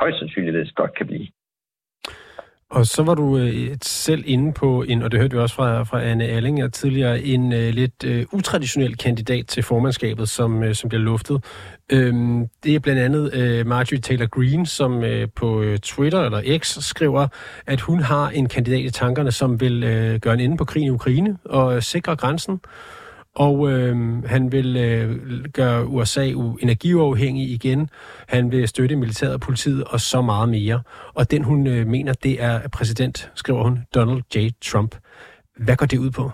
højst 0.00 0.18
sandsynligt 0.18 0.74
godt 0.74 0.94
kan 0.94 1.06
blive. 1.06 1.26
Og 2.70 2.86
så 2.86 3.02
var 3.02 3.14
du 3.14 3.38
øh, 3.38 3.76
selv 3.82 4.24
inde 4.26 4.52
på 4.52 4.82
en, 4.82 5.02
og 5.02 5.12
det 5.12 5.20
hørte 5.20 5.36
vi 5.36 5.42
også 5.42 5.54
fra, 5.54 5.82
fra 5.82 6.02
Anne 6.02 6.24
Alling 6.24 6.72
tidligere, 6.72 7.22
en 7.22 7.52
øh, 7.52 7.74
lidt 7.74 8.04
øh, 8.04 8.26
utraditionel 8.32 8.96
kandidat 8.96 9.46
til 9.46 9.62
formandskabet, 9.62 10.28
som, 10.28 10.62
øh, 10.62 10.74
som 10.74 10.88
bliver 10.88 11.02
luftet. 11.02 11.44
Øhm, 11.92 12.46
det 12.64 12.74
er 12.74 12.78
blandt 12.78 13.00
andet 13.00 13.34
øh, 13.34 13.66
Marjorie 13.66 14.00
Taylor 14.00 14.26
Greene, 14.26 14.66
som 14.66 15.04
øh, 15.04 15.28
på 15.36 15.62
øh, 15.62 15.78
Twitter 15.78 16.20
eller 16.20 16.58
X 16.58 16.78
skriver, 16.80 17.28
at 17.66 17.80
hun 17.80 18.00
har 18.00 18.28
en 18.28 18.48
kandidat 18.48 18.84
i 18.84 18.90
tankerne, 18.90 19.32
som 19.32 19.60
vil 19.60 19.84
øh, 19.84 20.20
gøre 20.20 20.34
en 20.34 20.40
ende 20.40 20.56
på 20.56 20.64
krigen 20.64 20.86
i 20.86 20.90
Ukraine 20.90 21.38
og 21.44 21.76
øh, 21.76 21.82
sikre 21.82 22.16
grænsen 22.16 22.60
og 23.36 23.72
øh, 23.72 24.24
han 24.24 24.52
vil 24.52 24.76
øh, 24.76 25.10
gøre 25.52 25.86
USA 25.86 26.24
energiuafhængig 26.60 27.50
igen. 27.50 27.90
Han 28.28 28.52
vil 28.52 28.68
støtte 28.68 28.96
militæret 28.96 29.34
og 29.34 29.40
politiet 29.40 29.84
og 29.84 30.00
så 30.00 30.22
meget 30.22 30.48
mere. 30.48 30.82
Og 31.14 31.30
den 31.30 31.42
hun 31.44 31.66
øh, 31.66 31.86
mener, 31.86 32.12
det 32.12 32.42
er 32.42 32.68
præsident, 32.68 33.30
skriver 33.34 33.62
hun, 33.62 33.78
Donald 33.94 34.22
J. 34.36 34.36
Trump. 34.62 34.94
Hvad 35.56 35.76
går 35.76 35.86
det 35.86 35.98
ud 35.98 36.10
på? 36.10 36.30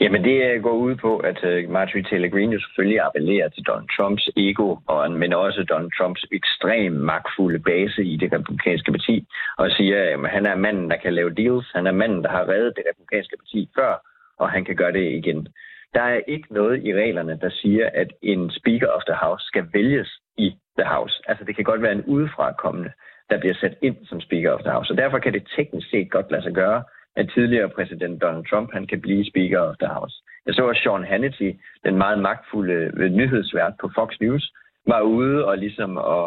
Jamen 0.00 0.24
det 0.24 0.36
øh, 0.48 0.62
går 0.62 0.76
ud 0.86 0.94
på, 0.94 1.16
at 1.16 1.44
øh, 1.44 1.70
Marjorie 1.70 2.04
Taylor 2.08 2.28
Greene 2.28 2.60
selvfølgelig 2.60 3.00
appellerer 3.06 3.48
til 3.48 3.62
Donald 3.62 3.88
Trumps 3.96 4.28
ego, 4.36 4.76
og, 4.86 5.10
men 5.10 5.32
også 5.32 5.60
Donald 5.72 5.92
Trumps 5.98 6.24
ekstrem 6.32 6.92
magtfulde 6.92 7.58
base 7.58 8.04
i 8.04 8.16
det 8.16 8.32
republikanske 8.32 8.92
parti, 8.92 9.26
og 9.58 9.70
siger, 9.70 9.98
at 10.12 10.30
han 10.30 10.46
er 10.46 10.56
manden, 10.56 10.90
der 10.90 10.96
kan 10.96 11.14
lave 11.14 11.30
deals, 11.30 11.66
han 11.74 11.86
er 11.86 11.92
manden, 11.92 12.22
der 12.22 12.30
har 12.30 12.48
reddet 12.48 12.72
det 12.76 12.84
republikanske 12.90 13.36
parti 13.42 13.68
før, 13.76 13.92
og 14.38 14.50
han 14.50 14.64
kan 14.64 14.76
gøre 14.76 14.92
det 14.92 15.12
igen. 15.20 15.48
Der 15.94 16.02
er 16.02 16.20
ikke 16.26 16.54
noget 16.54 16.86
i 16.86 16.94
reglerne, 16.94 17.38
der 17.40 17.50
siger, 17.50 17.90
at 17.94 18.12
en 18.22 18.50
Speaker 18.50 18.88
of 18.88 19.02
the 19.08 19.14
House 19.14 19.44
skal 19.46 19.64
vælges 19.72 20.10
i 20.38 20.48
the 20.78 20.88
House. 20.88 21.22
Altså 21.28 21.44
det 21.44 21.56
kan 21.56 21.64
godt 21.64 21.82
være 21.82 21.92
en 21.92 22.04
udefrakommende, 22.04 22.90
der 23.30 23.38
bliver 23.38 23.54
sat 23.54 23.74
ind 23.82 23.96
som 24.06 24.20
Speaker 24.20 24.52
of 24.52 24.60
the 24.60 24.70
House. 24.70 24.92
Og 24.92 24.96
derfor 24.96 25.18
kan 25.18 25.32
det 25.32 25.48
teknisk 25.56 25.90
set 25.90 26.10
godt 26.10 26.30
lade 26.30 26.42
sig 26.42 26.52
gøre, 26.52 26.82
at 27.16 27.30
tidligere 27.34 27.68
præsident 27.68 28.22
Donald 28.22 28.46
Trump 28.50 28.72
han 28.72 28.86
kan 28.86 29.00
blive 29.00 29.24
Speaker 29.30 29.60
of 29.60 29.76
the 29.76 29.88
House. 29.88 30.14
Jeg 30.46 30.54
så, 30.54 30.68
at 30.68 30.76
Sean 30.76 31.04
Hannity, 31.04 31.50
den 31.84 31.98
meget 31.98 32.18
magtfulde 32.18 32.90
øh, 32.96 33.10
nyhedsvært 33.10 33.72
på 33.80 33.90
Fox 33.94 34.20
News, 34.20 34.52
var 34.86 35.00
ude 35.00 35.44
og 35.46 35.58
ligesom 35.58 35.98
at, 35.98 36.26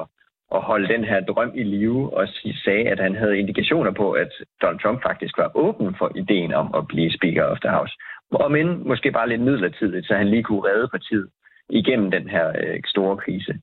at 0.55 0.61
holde 0.61 0.87
den 0.87 1.03
her 1.03 1.19
drøm 1.19 1.51
i 1.55 1.63
live 1.63 2.17
og 2.17 2.27
sagde, 2.65 2.89
at 2.89 2.99
han 2.99 3.15
havde 3.15 3.39
indikationer 3.39 3.91
på, 3.91 4.11
at 4.11 4.31
Donald 4.61 4.79
Trump 4.79 5.01
faktisk 5.03 5.37
var 5.37 5.51
åben 5.55 5.95
for 5.97 6.11
ideen 6.15 6.53
om 6.53 6.75
at 6.75 6.87
blive 6.87 7.11
Speaker 7.17 7.43
of 7.43 7.59
the 7.59 7.69
House. 7.69 7.93
Og 8.31 8.51
men 8.51 8.87
måske 8.87 9.11
bare 9.11 9.29
lidt 9.29 9.41
midlertidigt, 9.41 10.07
så 10.07 10.13
han 10.15 10.27
lige 10.27 10.43
kunne 10.43 10.69
redde 10.69 10.87
partiet 10.87 11.29
igennem 11.69 12.11
den 12.11 12.29
her 12.29 12.47
øh, 12.49 12.79
store 12.85 13.17
krise. 13.17 13.59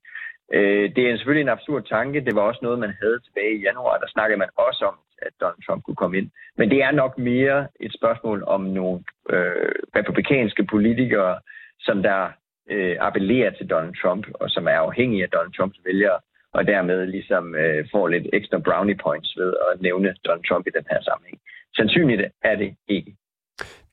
Øh, 0.52 0.96
det 0.96 1.10
er 1.10 1.16
selvfølgelig 1.16 1.42
en 1.42 1.56
absurd 1.56 1.82
tanke. 1.84 2.20
Det 2.20 2.34
var 2.34 2.42
også 2.42 2.60
noget, 2.62 2.78
man 2.78 2.94
havde 3.02 3.20
tilbage 3.20 3.54
i 3.56 3.62
januar. 3.62 3.98
Der 3.98 4.08
snakkede 4.08 4.38
man 4.38 4.48
også 4.56 4.84
om, 4.84 4.96
at 5.22 5.32
Donald 5.40 5.66
Trump 5.66 5.82
kunne 5.84 5.96
komme 6.02 6.18
ind. 6.18 6.30
Men 6.58 6.70
det 6.70 6.82
er 6.82 6.90
nok 6.90 7.18
mere 7.18 7.68
et 7.80 7.92
spørgsmål 7.94 8.44
om 8.46 8.60
nogle 8.60 9.02
øh, 9.30 9.72
republikanske 9.96 10.64
politikere, 10.64 11.38
som 11.80 12.02
der 12.02 12.28
øh, 12.70 12.96
appellerer 13.00 13.50
til 13.50 13.66
Donald 13.70 13.94
Trump, 14.02 14.26
og 14.34 14.50
som 14.50 14.66
er 14.66 14.78
afhængige 14.86 15.22
af 15.22 15.30
Donald 15.30 15.52
Trumps 15.52 15.78
vælgere, 15.84 16.18
og 16.52 16.66
dermed 16.66 17.06
ligesom 17.06 17.54
øh, 17.54 17.86
får 17.92 18.08
lidt 18.08 18.26
ekstra 18.32 18.58
brownie 18.58 18.98
points 19.04 19.36
ved 19.36 19.54
at 19.72 19.82
nævne 19.82 20.14
Donald 20.24 20.44
Trump 20.48 20.66
i 20.66 20.76
den 20.78 20.86
her 20.90 21.00
sammenhæng. 21.02 21.38
Sandsynligt 21.76 22.22
er 22.42 22.56
det 22.56 22.76
ikke. 22.88 23.16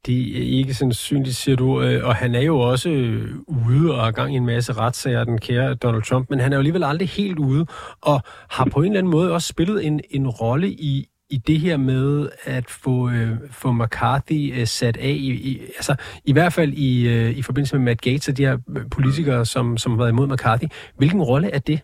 Det 0.06 0.38
er 0.38 0.58
ikke 0.60 0.74
sandsynligt, 0.74 1.36
siger 1.36 1.56
du. 1.56 1.82
Øh, 1.82 2.08
og 2.08 2.16
han 2.16 2.36
er 2.36 2.42
jo 2.42 2.60
også 2.60 2.90
øh, 2.90 3.36
ude 3.68 3.96
og 3.96 4.08
er 4.08 4.12
gang 4.12 4.34
i 4.34 4.38
en 4.38 4.46
masse 4.46 4.74
retssager, 4.74 5.24
den 5.24 5.40
kære 5.40 5.76
Donald 5.76 6.04
Trump, 6.04 6.30
men 6.30 6.40
han 6.40 6.52
er 6.52 6.58
jo 6.58 6.60
alligevel 6.60 6.84
aldrig 6.84 7.10
helt 7.10 7.40
ude, 7.40 7.66
og 8.02 8.22
har 8.50 8.68
på 8.74 8.80
en 8.80 8.86
eller 8.86 9.00
anden 9.00 9.12
måde 9.12 9.34
også 9.34 9.48
spillet 9.48 9.86
en, 9.86 10.02
en 10.10 10.28
rolle 10.28 10.68
i, 10.70 11.08
i 11.30 11.38
det 11.38 11.60
her 11.60 11.78
med 11.78 12.30
at 12.44 12.70
få, 12.84 13.10
øh, 13.10 13.30
få 13.52 13.72
McCarthy 13.72 14.60
øh, 14.60 14.66
sat 14.66 14.98
af, 14.98 15.16
i, 15.28 15.30
i, 15.50 15.62
altså 15.62 15.96
i 16.26 16.34
hvert 16.34 16.54
fald 16.54 16.74
i, 16.74 16.92
øh, 17.14 17.38
i 17.40 17.42
forbindelse 17.42 17.78
med 17.78 17.86
Matt 17.86 18.02
Gates 18.02 18.30
og 18.30 18.38
de 18.38 18.46
her 18.46 18.58
øh, 18.78 18.84
politikere, 18.96 19.46
som, 19.46 19.78
som 19.78 19.92
har 19.92 19.98
været 19.98 20.12
imod 20.12 20.28
McCarthy. 20.28 20.68
Hvilken 20.98 21.22
rolle 21.22 21.52
er 21.52 21.60
det? 21.60 21.80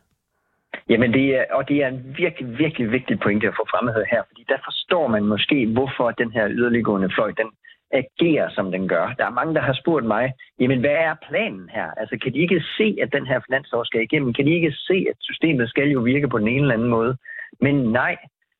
Jamen, 0.89 1.13
det 1.13 1.25
er, 1.37 1.43
og 1.57 1.63
det 1.69 1.77
er 1.83 1.87
en 1.87 2.01
virkelig, 2.17 2.57
virkelig 2.63 2.91
vigtig 2.91 3.19
pointe 3.19 3.47
at 3.47 3.53
få 3.59 3.65
fremhævet 3.73 4.07
her, 4.11 4.21
fordi 4.29 4.45
der 4.47 4.59
forstår 4.67 5.07
man 5.07 5.23
måske, 5.23 5.57
hvorfor 5.75 6.11
den 6.11 6.31
her 6.31 6.45
yderliggående 6.49 7.09
fløj, 7.15 7.31
den, 7.41 7.49
agerer, 7.91 8.49
som 8.49 8.71
den 8.71 8.87
gør. 8.87 9.13
Der 9.17 9.25
er 9.25 9.37
mange, 9.39 9.53
der 9.55 9.61
har 9.61 9.73
spurgt 9.73 10.05
mig, 10.05 10.33
jamen 10.59 10.79
hvad 10.79 10.97
er 11.09 11.15
planen 11.29 11.69
her? 11.69 11.87
Altså 11.97 12.17
kan 12.23 12.33
de 12.33 12.39
ikke 12.39 12.63
se, 12.77 12.97
at 13.01 13.13
den 13.13 13.25
her 13.27 13.39
finanslov 13.47 13.85
skal 13.85 14.01
igennem? 14.01 14.33
Kan 14.33 14.45
de 14.45 14.53
ikke 14.53 14.71
se, 14.71 15.05
at 15.09 15.15
systemet 15.19 15.69
skal 15.69 15.89
jo 15.89 15.99
virke 15.99 16.27
på 16.27 16.39
den 16.39 16.47
ene 16.47 16.61
eller 16.61 16.73
anden 16.73 16.89
måde? 16.89 17.17
Men 17.61 17.75
nej, 17.75 18.17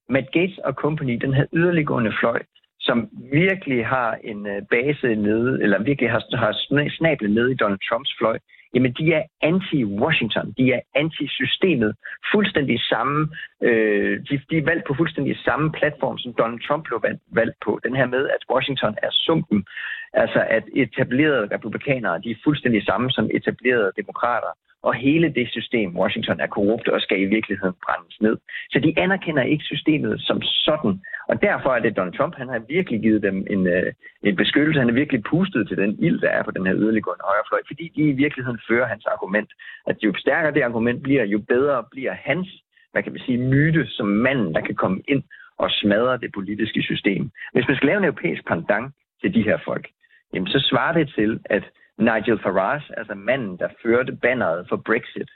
Matt 0.09 0.31
Gates 0.31 0.57
og 0.57 0.73
company, 0.73 1.13
den 1.21 1.33
her 1.33 1.45
yderliggående 1.53 2.13
fløj, 2.19 2.41
som 2.79 3.09
virkelig 3.31 3.85
har 3.85 4.17
en 4.23 4.47
øh, 4.47 4.61
base 4.71 5.15
nede, 5.15 5.63
eller 5.63 5.83
virkelig 5.83 6.11
har, 6.11 6.37
har 6.37 6.53
snablet 6.89 7.31
nede 7.31 7.51
i 7.51 7.55
Donald 7.55 7.79
Trumps 7.89 8.11
fløj, 8.19 8.37
jamen 8.73 8.93
de 8.93 9.13
er 9.13 9.23
anti-Washington, 9.51 10.53
de 10.57 10.65
er 10.73 10.81
anti-systemet, 10.95 11.95
fuldstændig 12.33 12.79
samme, 12.79 13.29
øh, 13.61 14.13
de, 14.27 14.41
de 14.49 14.57
er 14.57 14.65
valgt 14.71 14.87
på 14.87 14.93
fuldstændig 14.93 15.37
samme 15.47 15.71
platform, 15.71 16.17
som 16.17 16.33
Donald 16.33 16.61
Trump 16.67 16.83
blev 16.87 16.99
valgt, 17.03 17.21
valgt 17.31 17.57
på. 17.65 17.79
Den 17.83 17.95
her 17.95 18.05
med, 18.05 18.29
at 18.35 18.41
Washington 18.53 18.95
er 19.03 19.11
sumpen, 19.11 19.65
altså 20.13 20.45
at 20.49 20.63
etablerede 20.75 21.47
republikanere, 21.55 22.21
de 22.23 22.31
er 22.31 22.43
fuldstændig 22.43 22.85
samme 22.85 23.11
som 23.11 23.29
etablerede 23.33 23.91
demokrater. 23.97 24.51
Og 24.83 24.93
hele 24.95 25.33
det 25.33 25.47
system, 25.51 25.97
Washington, 25.97 26.39
er 26.39 26.47
korrupt 26.47 26.87
og 26.87 27.01
skal 27.01 27.21
i 27.21 27.25
virkeligheden 27.25 27.75
brændes 27.85 28.21
ned. 28.21 28.37
Så 28.71 28.79
de 28.79 28.99
anerkender 28.99 29.43
ikke 29.43 29.63
systemet 29.63 30.21
som 30.21 30.41
sådan. 30.41 31.01
Og 31.29 31.41
derfor 31.41 31.69
er 31.73 31.79
det 31.79 31.97
Donald 31.97 32.17
Trump, 32.17 32.35
han 32.35 32.49
har 32.49 32.61
virkelig 32.69 33.01
givet 33.01 33.21
dem 33.23 33.47
en, 33.49 33.67
øh, 33.67 33.93
en 34.23 34.35
beskyttelse. 34.35 34.79
Han 34.79 34.89
har 34.89 35.01
virkelig 35.01 35.23
pustet 35.23 35.67
til 35.67 35.77
den 35.77 36.03
ild, 36.03 36.19
der 36.19 36.29
er 36.29 36.43
på 36.43 36.51
den 36.51 36.65
her 36.65 36.75
yderliggående 36.75 37.23
højrefløj, 37.29 37.61
fordi 37.67 37.91
de 37.95 38.01
i 38.01 38.19
virkeligheden 38.23 38.59
fører 38.67 38.87
hans 38.87 39.05
argument. 39.05 39.49
At 39.87 39.97
jo 40.03 40.13
stærkere 40.17 40.53
det 40.53 40.61
argument 40.61 41.03
bliver, 41.03 41.23
jo 41.23 41.39
bedre 41.39 41.83
bliver 41.91 42.13
hans, 42.13 42.47
hvad 42.91 43.03
kan 43.03 43.11
man 43.11 43.21
sige, 43.21 43.37
myte 43.37 43.87
som 43.87 44.07
manden, 44.07 44.53
der 44.53 44.61
kan 44.61 44.75
komme 44.75 45.01
ind 45.07 45.23
og 45.57 45.71
smadre 45.71 46.17
det 46.17 46.31
politiske 46.33 46.81
system. 46.81 47.31
Hvis 47.53 47.67
man 47.67 47.75
skal 47.75 47.87
lave 47.87 47.97
en 47.97 48.03
europæisk 48.03 48.47
pandang 48.47 48.93
til 49.21 49.33
de 49.33 49.43
her 49.43 49.57
folk, 49.65 49.87
jamen 50.33 50.47
så 50.47 50.59
svarer 50.69 50.93
det 50.93 51.13
til, 51.15 51.39
at 51.45 51.63
Nigel 51.97 52.39
Farage, 52.43 52.99
altså 52.99 53.15
manden, 53.15 53.57
der 53.57 53.69
førte 53.83 54.11
banneret 54.15 54.65
for 54.69 54.77
Brexit, 54.85 55.29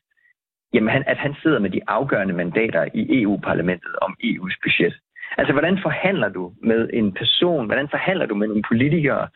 jamen 0.74 0.90
han, 0.90 1.04
at 1.08 1.18
han 1.18 1.36
sidder 1.42 1.60
med 1.60 1.70
de 1.70 1.82
afgørende 1.88 2.34
mandater 2.34 2.88
i 2.94 3.22
EU-parlamentet 3.22 3.96
om 4.02 4.16
EU's 4.24 4.58
budget. 4.64 4.96
Altså, 5.38 5.52
hvordan 5.54 5.80
forhandler 5.82 6.30
du 6.30 6.54
med 6.64 6.90
en 6.94 7.14
person, 7.14 7.66
hvordan 7.66 7.90
forhandler 7.90 8.26
du 8.26 8.36
med 8.36 8.48
nogle 8.48 8.64
politikere 8.68 9.28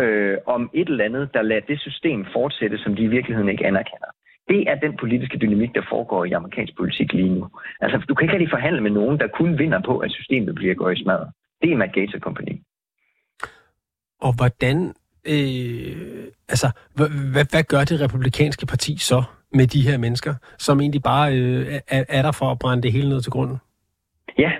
øh, 0.00 0.38
om 0.46 0.70
et 0.74 0.88
eller 0.88 1.04
andet, 1.04 1.34
der 1.34 1.42
lader 1.42 1.60
det 1.60 1.80
system 1.80 2.26
fortsætte, 2.32 2.78
som 2.78 2.96
de 2.96 3.02
i 3.02 3.06
virkeligheden 3.16 3.48
ikke 3.48 3.66
anerkender? 3.66 4.10
Det 4.48 4.70
er 4.70 4.74
den 4.74 4.96
politiske 4.96 5.38
dynamik, 5.38 5.74
der 5.74 5.82
foregår 5.88 6.24
i 6.24 6.32
amerikansk 6.32 6.76
politik 6.76 7.12
lige 7.12 7.34
nu. 7.34 7.48
Altså, 7.80 7.98
du 8.08 8.14
kan 8.14 8.24
ikke 8.24 8.32
rigtig 8.32 8.50
forhandle 8.50 8.80
med 8.80 8.90
nogen, 8.90 9.20
der 9.20 9.26
kun 9.26 9.58
vinder 9.58 9.80
på, 9.86 9.98
at 9.98 10.10
systemet 10.10 10.54
bliver 10.54 10.74
gået 10.74 10.98
i 10.98 11.02
smadret. 11.02 11.32
Det 11.62 11.72
er 11.72 11.76
Matt 11.76 11.92
Gates 11.92 12.22
Company. 12.22 12.60
Og 14.20 14.32
hvordan 14.36 14.94
øh, 15.26 16.26
altså, 16.48 16.68
hvad, 16.96 17.46
hvad, 17.52 17.64
gør 17.72 17.84
det 17.84 18.00
republikanske 18.00 18.66
parti 18.66 18.96
så 18.98 19.22
med 19.52 19.66
de 19.66 19.88
her 19.88 19.98
mennesker, 19.98 20.34
som 20.58 20.80
egentlig 20.80 21.02
bare 21.02 21.34
øh, 21.38 21.66
er, 21.88 22.04
er 22.08 22.22
der 22.22 22.32
for 22.32 22.50
at 22.50 22.58
brænde 22.58 22.82
det 22.82 22.92
hele 22.92 23.08
ned 23.08 23.20
til 23.20 23.32
grunden? 23.32 23.58
Ja, 24.38 24.52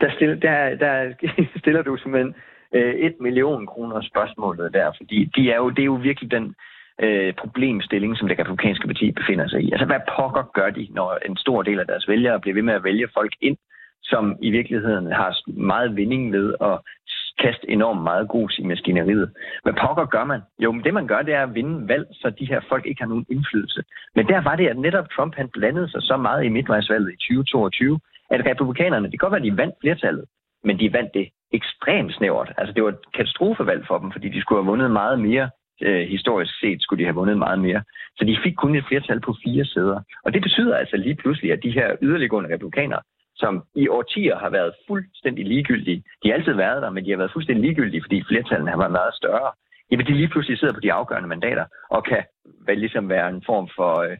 der 0.00 0.10
stiller, 0.16 0.34
der, 0.34 0.74
der 0.74 1.12
stiller 1.62 1.82
du 1.82 1.96
simpelthen 1.96 2.34
øh, 2.74 2.94
et 2.94 3.14
million 3.20 3.66
kroner 3.66 4.00
spørgsmålet 4.00 4.74
der, 4.74 4.92
fordi 4.96 5.30
de 5.36 5.50
er 5.50 5.56
jo, 5.56 5.70
det 5.70 5.82
er 5.82 5.92
jo 5.94 5.98
virkelig 6.02 6.30
den 6.30 6.54
øh, 7.00 7.34
problemstilling, 7.34 8.16
som 8.16 8.28
det 8.28 8.38
republikanske 8.38 8.86
parti 8.86 9.12
befinder 9.12 9.48
sig 9.48 9.60
i. 9.62 9.72
Altså, 9.72 9.86
hvad 9.86 10.00
pokker 10.16 10.44
gør 10.54 10.70
de, 10.70 10.88
når 10.90 11.18
en 11.28 11.36
stor 11.36 11.62
del 11.62 11.80
af 11.80 11.86
deres 11.86 12.08
vælgere 12.08 12.40
bliver 12.40 12.54
ved 12.54 12.62
med 12.62 12.74
at 12.74 12.84
vælge 12.84 13.08
folk 13.14 13.32
ind, 13.40 13.56
som 14.02 14.36
i 14.42 14.50
virkeligheden 14.50 15.06
har 15.12 15.30
meget 15.46 15.96
vinding 15.96 16.32
ved 16.32 16.54
at 16.60 16.78
kaste 17.38 17.70
enormt 17.70 18.02
meget 18.02 18.28
grus 18.28 18.58
i 18.58 18.62
maskineriet. 18.62 19.32
Hvad 19.62 19.72
pokker 19.72 20.04
gør 20.04 20.24
man? 20.24 20.40
Jo, 20.58 20.72
men 20.72 20.84
det 20.84 20.94
man 20.94 21.06
gør, 21.06 21.22
det 21.22 21.34
er 21.34 21.42
at 21.42 21.54
vinde 21.54 21.88
valg, 21.88 22.06
så 22.12 22.30
de 22.30 22.46
her 22.46 22.60
folk 22.68 22.86
ikke 22.86 23.02
har 23.02 23.08
nogen 23.08 23.26
indflydelse. 23.30 23.82
Men 24.14 24.26
der 24.26 24.40
var 24.42 24.56
det, 24.56 24.66
at 24.68 24.78
netop 24.78 25.10
Trump 25.10 25.34
han 25.36 25.48
blandede 25.48 25.90
sig 25.90 26.02
så 26.02 26.16
meget 26.16 26.44
i 26.44 26.48
midtvejsvalget 26.48 27.12
i 27.12 27.16
2022, 27.16 28.00
at 28.30 28.46
republikanerne, 28.46 29.04
det 29.10 29.20
kan 29.20 29.24
godt 29.24 29.32
være, 29.32 29.46
at 29.46 29.52
de 29.52 29.56
vandt 29.56 29.74
flertallet, 29.80 30.24
men 30.64 30.78
de 30.78 30.92
vandt 30.92 31.14
det 31.14 31.28
ekstremt 31.52 32.14
snævert. 32.14 32.52
Altså 32.58 32.72
det 32.74 32.82
var 32.82 32.88
et 32.88 33.12
katastrofevalg 33.14 33.86
for 33.86 33.98
dem, 33.98 34.12
fordi 34.12 34.28
de 34.28 34.40
skulle 34.40 34.62
have 34.62 34.70
vundet 34.70 34.90
meget 34.90 35.20
mere. 35.20 35.50
Øh, 35.82 36.08
historisk 36.08 36.60
set 36.60 36.82
skulle 36.82 37.00
de 37.00 37.04
have 37.04 37.14
vundet 37.14 37.38
meget 37.38 37.58
mere. 37.58 37.82
Så 38.16 38.24
de 38.24 38.36
fik 38.44 38.54
kun 38.54 38.76
et 38.76 38.84
flertal 38.88 39.20
på 39.20 39.34
fire 39.44 39.64
sæder. 39.64 40.00
Og 40.24 40.34
det 40.34 40.42
betyder 40.42 40.76
altså 40.76 40.96
lige 40.96 41.14
pludselig, 41.14 41.52
at 41.52 41.62
de 41.62 41.70
her 41.70 41.96
yderliggående 42.02 42.54
republikanere, 42.54 43.00
som 43.36 43.64
i 43.74 43.88
årtier 43.88 44.36
har 44.38 44.50
været 44.50 44.72
fuldstændig 44.88 45.46
ligegyldige, 45.46 46.02
de 46.22 46.28
har 46.28 46.34
altid 46.34 46.52
været 46.52 46.82
der, 46.82 46.90
men 46.90 47.04
de 47.04 47.10
har 47.10 47.16
været 47.16 47.32
fuldstændig 47.32 47.64
ligegyldige, 47.64 48.02
fordi 48.06 48.24
flertallene 48.28 48.70
har 48.70 48.78
været 48.78 48.98
meget 49.00 49.14
større, 49.14 49.50
jamen 49.90 50.06
de 50.06 50.12
lige 50.12 50.28
pludselig 50.28 50.58
sidder 50.58 50.74
på 50.74 50.80
de 50.80 50.92
afgørende 50.92 51.28
mandater 51.28 51.64
og 51.90 52.04
kan 52.04 52.22
vel 52.66 52.78
ligesom 52.78 53.08
være 53.08 53.28
en 53.28 53.42
form 53.46 53.68
for, 53.76 53.94
øh, 54.00 54.16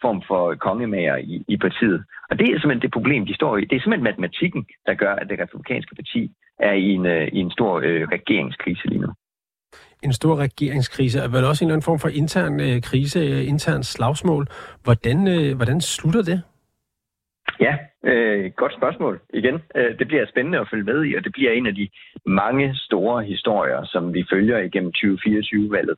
form 0.00 0.22
for 0.28 0.54
kongemager 0.54 1.16
i, 1.16 1.44
i 1.48 1.56
partiet. 1.56 2.04
Og 2.30 2.38
det 2.38 2.46
er 2.46 2.58
simpelthen 2.58 2.82
det 2.82 2.92
problem, 2.92 3.26
de 3.26 3.34
står 3.34 3.56
i. 3.56 3.64
Det 3.64 3.76
er 3.76 3.80
simpelthen 3.80 4.10
matematikken, 4.10 4.66
der 4.86 4.94
gør, 4.94 5.14
at 5.14 5.28
det 5.30 5.40
republikanske 5.40 5.94
parti 5.94 6.22
er 6.58 6.72
i 6.72 6.88
en, 6.96 7.06
øh, 7.06 7.28
i 7.32 7.38
en 7.38 7.50
stor 7.50 7.72
øh, 7.84 8.02
regeringskrise 8.16 8.86
lige 8.88 9.00
nu. 9.00 9.10
En 10.02 10.12
stor 10.12 10.36
regeringskrise, 10.36 11.18
er 11.18 11.28
vel 11.28 11.44
også 11.44 11.64
en 11.64 11.66
eller 11.66 11.74
anden 11.74 11.84
form 11.84 11.98
for 11.98 12.08
intern 12.08 12.60
øh, 12.60 12.82
krise, 12.82 13.18
øh, 13.18 13.48
intern 13.48 13.82
slagsmål. 13.82 14.46
Hvordan, 14.84 15.28
øh, 15.28 15.56
hvordan 15.56 15.80
slutter 15.80 16.22
det? 16.22 16.42
Ja, 17.66 17.74
øh, 18.10 18.50
godt 18.56 18.74
spørgsmål 18.78 19.20
igen. 19.34 19.56
Øh, 19.76 19.98
det 19.98 20.06
bliver 20.08 20.26
spændende 20.26 20.58
at 20.60 20.68
følge 20.70 20.84
med 20.84 21.04
i, 21.04 21.14
og 21.14 21.24
det 21.24 21.32
bliver 21.32 21.52
en 21.52 21.66
af 21.66 21.74
de 21.74 21.88
mange 22.26 22.74
store 22.74 23.24
historier, 23.24 23.84
som 23.84 24.14
vi 24.14 24.26
følger 24.30 24.58
igennem 24.58 24.92
2024-valget. 24.96 25.96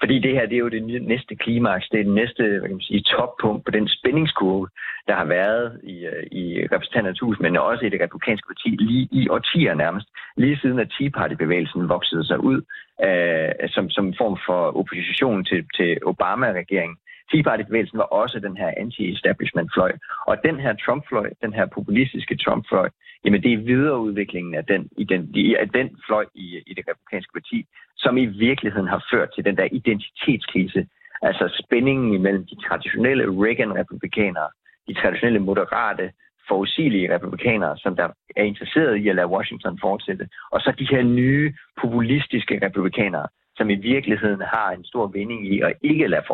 Fordi 0.00 0.18
det 0.18 0.32
her, 0.32 0.46
det 0.46 0.56
er 0.56 0.66
jo 0.66 0.68
det 0.68 1.02
næste 1.02 1.34
klimaks, 1.36 1.88
det 1.88 2.00
er 2.00 2.04
det 2.04 2.12
næste 2.12 2.42
hvad 2.42 2.68
kan 2.68 2.78
man 2.80 2.90
sige, 2.90 3.02
toppunkt 3.16 3.64
på 3.64 3.70
den 3.70 3.88
spændingskurve, 3.88 4.68
der 5.08 5.14
har 5.14 5.24
været 5.24 5.80
i, 5.82 5.96
øh, 6.06 6.24
i 6.32 6.66
repræsentanternes 6.72 7.20
hus, 7.20 7.36
men 7.40 7.56
også 7.56 7.84
i 7.86 7.88
det 7.88 8.00
republikanske 8.00 8.48
parti 8.52 8.68
lige 8.68 9.08
i 9.12 9.28
årtier 9.28 9.74
nærmest, 9.74 10.06
lige 10.36 10.58
siden 10.62 10.78
at 10.78 10.92
Tea 10.98 11.08
Party-bevægelsen 11.08 11.88
voksede 11.88 12.24
sig 12.26 12.38
ud 12.40 12.60
øh, 13.06 13.68
som, 13.68 13.90
som 13.90 14.14
form 14.20 14.36
for 14.46 14.60
opposition 14.80 15.44
til, 15.44 15.60
til 15.76 15.98
Obama-regeringen. 16.12 16.96
Tea 17.30 17.42
Party-bevægelsen 17.42 17.98
var 17.98 18.04
også 18.04 18.40
den 18.40 18.56
her 18.56 18.70
anti-establishment-fløj. 18.82 19.92
Og 20.26 20.36
den 20.44 20.60
her 20.60 20.72
Trump-fløj, 20.84 21.30
den 21.42 21.52
her 21.52 21.66
populistiske 21.66 22.36
Trump-fløj, 22.36 22.88
jamen 23.24 23.42
det 23.42 23.52
er 23.52 23.66
videreudviklingen 23.72 24.54
af 24.54 24.64
den, 24.64 24.88
i 24.98 25.04
den, 25.04 25.20
af 25.58 25.68
den 25.68 25.88
fløj 26.06 26.24
i, 26.34 26.46
i 26.66 26.74
det 26.74 26.84
republikanske 26.88 27.32
parti, 27.32 27.66
som 27.96 28.16
i 28.16 28.26
virkeligheden 28.26 28.88
har 28.88 29.04
ført 29.12 29.28
til 29.34 29.44
den 29.44 29.56
der 29.56 29.68
identitetskrise, 29.72 30.86
altså 31.22 31.62
spændingen 31.64 32.14
imellem 32.14 32.46
de 32.46 32.56
traditionelle 32.68 33.24
Reagan-republikanere, 33.44 34.48
de 34.88 34.94
traditionelle 34.94 35.38
moderate, 35.38 36.12
forudsigelige 36.48 37.14
republikanere, 37.14 37.78
som 37.78 37.96
der 37.96 38.08
er 38.36 38.42
interesseret 38.42 38.96
i 38.96 39.08
at 39.08 39.16
lade 39.16 39.26
Washington 39.26 39.78
fortsætte, 39.80 40.28
og 40.50 40.60
så 40.60 40.72
de 40.78 40.88
her 40.90 41.02
nye 41.02 41.54
populistiske 41.80 42.58
republikanere, 42.66 43.26
som 43.58 43.70
i 43.70 43.74
virkeligheden 43.92 44.42
har 44.54 44.68
en 44.70 44.84
stor 44.84 45.06
vinding 45.06 45.40
i 45.54 45.60
at 45.60 45.72
ikke 45.82 46.06
lade 46.06 46.24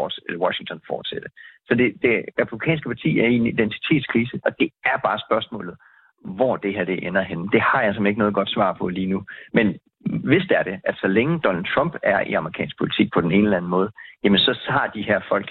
Washington 0.45 0.81
fortsætte. 0.91 1.29
Så 1.69 1.75
det, 1.75 1.89
det 2.03 2.17
republikanske 2.43 2.89
parti 2.89 3.11
er 3.19 3.29
i 3.29 3.37
en 3.37 3.47
identitetskrise, 3.47 4.41
og 4.47 4.51
det 4.61 4.69
er 4.85 4.99
bare 5.05 5.19
spørgsmålet, 5.27 5.75
hvor 6.25 6.57
det 6.57 6.75
her 6.75 6.85
det 6.85 7.07
ender 7.07 7.23
hen. 7.23 7.49
Det 7.53 7.61
har 7.61 7.81
jeg 7.83 7.91
simpelthen 7.95 8.13
ikke 8.13 8.19
noget 8.25 8.35
godt 8.35 8.51
svar 8.51 8.73
på 8.73 8.89
lige 8.89 9.13
nu. 9.15 9.23
Men 9.53 9.67
hvis 10.31 10.45
det 10.49 10.57
er 10.59 10.63
det, 10.63 10.81
at 10.85 10.97
så 10.97 11.07
længe 11.07 11.41
Donald 11.45 11.67
Trump 11.75 11.95
er 12.03 12.21
i 12.21 12.33
amerikansk 12.33 12.79
politik 12.79 13.09
på 13.13 13.21
den 13.21 13.33
ene 13.33 13.45
eller 13.45 13.57
anden 13.57 13.71
måde, 13.71 13.91
jamen 14.25 14.39
så 14.39 14.53
har 14.69 14.87
de 14.95 15.03
her 15.03 15.21
folk, 15.29 15.49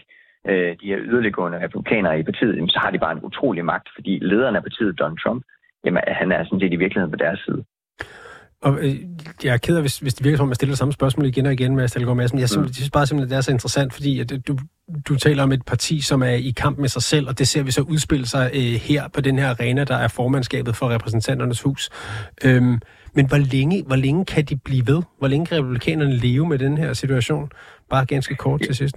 øh, 0.47 0.75
de 0.81 0.87
her 0.91 0.99
yderliggående 0.99 1.63
republikanere 1.63 2.19
i 2.19 2.23
partiet, 2.23 2.55
jamen 2.55 2.69
så 2.69 2.79
har 2.83 2.91
de 2.91 2.99
bare 2.99 3.11
en 3.11 3.23
utrolig 3.23 3.65
magt, 3.65 3.89
fordi 3.95 4.19
lederen 4.21 4.55
af 4.55 4.63
partiet, 4.63 4.99
Donald 4.99 5.17
Trump, 5.17 5.43
jamen 5.85 6.03
han 6.07 6.31
er 6.31 6.43
sådan 6.43 6.59
set 6.59 6.73
i 6.73 6.81
virkeligheden 6.83 7.11
på 7.11 7.23
deres 7.25 7.39
side. 7.39 7.63
Og 8.63 8.77
øh, 8.81 8.95
jeg 9.43 9.53
er 9.53 9.57
ked 9.57 9.75
af, 9.75 9.83
hvis, 9.83 9.99
hvis 9.99 10.13
det 10.13 10.23
virker 10.25 10.37
som, 10.37 10.47
at 10.47 10.49
jeg 10.49 10.55
stiller 10.55 10.75
samme 10.75 10.93
spørgsmål 10.93 11.25
igen 11.25 11.45
og 11.45 11.53
igen 11.53 11.75
med 11.75 11.87
Stalgaard 11.87 12.17
Madsen. 12.17 12.39
Jeg 12.39 12.49
synes, 12.49 12.67
mm. 12.67 12.73
synes 12.73 12.89
bare 12.89 13.05
simpelthen, 13.05 13.29
det 13.29 13.37
er 13.37 13.41
så 13.41 13.51
interessant, 13.51 13.93
fordi 13.93 14.19
at 14.19 14.47
du, 14.47 14.57
du 15.09 15.15
taler 15.15 15.43
om 15.43 15.51
et 15.51 15.65
parti, 15.65 16.01
som 16.01 16.23
er 16.23 16.37
i 16.49 16.53
kamp 16.57 16.77
med 16.77 16.89
sig 16.89 17.01
selv, 17.01 17.27
og 17.27 17.39
det 17.39 17.47
ser 17.47 17.63
vi 17.63 17.71
så 17.71 17.81
udspille 17.81 18.25
sig 18.25 18.51
øh, 18.53 18.73
her 18.89 19.03
på 19.15 19.21
den 19.21 19.39
her 19.39 19.49
arena, 19.49 19.83
der 19.83 19.95
er 19.95 20.07
formandskabet 20.07 20.75
for 20.75 20.89
repræsentanternes 20.89 21.61
hus. 21.61 21.89
Øhm, 22.45 22.81
men 23.15 23.27
hvor 23.27 23.41
længe, 23.53 23.83
hvor 23.87 23.95
længe 23.95 24.25
kan 24.25 24.45
de 24.45 24.55
blive 24.55 24.83
ved? 24.87 25.01
Hvor 25.19 25.27
længe 25.27 25.45
kan 25.45 25.57
republikanerne 25.57 26.15
leve 26.17 26.47
med 26.47 26.57
den 26.59 26.77
her 26.77 26.93
situation? 26.93 27.49
Bare 27.89 28.05
ganske 28.05 28.35
kort 28.35 28.61
til 28.61 28.75
sidst. 28.75 28.95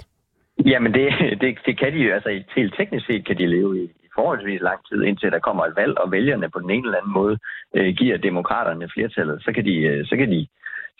Jamen, 0.64 0.92
det, 0.92 1.06
det, 1.40 1.58
det 1.66 1.78
kan 1.78 1.92
de 1.92 1.98
jo. 1.98 2.14
Altså, 2.14 2.30
helt 2.56 2.74
teknisk 2.78 3.06
set 3.06 3.26
kan 3.26 3.38
de 3.38 3.46
leve 3.46 3.84
i, 3.84 3.86
forholdsvis 4.18 4.60
lang 4.60 4.80
tid, 4.88 5.02
indtil 5.02 5.32
der 5.32 5.46
kommer 5.46 5.64
et 5.64 5.76
valg, 5.76 5.98
og 5.98 6.12
vælgerne 6.12 6.48
på 6.50 6.58
den 6.60 6.70
ene 6.70 6.86
eller 6.86 6.98
anden 6.98 7.12
måde 7.20 7.38
øh, 7.76 7.94
giver 8.00 8.16
demokraterne 8.16 8.88
flertallet, 8.94 9.42
så 9.44 9.52
kan 9.52 9.64
de, 9.64 9.76
øh, 9.90 10.06
så 10.06 10.16
kan 10.16 10.30
de 10.30 10.46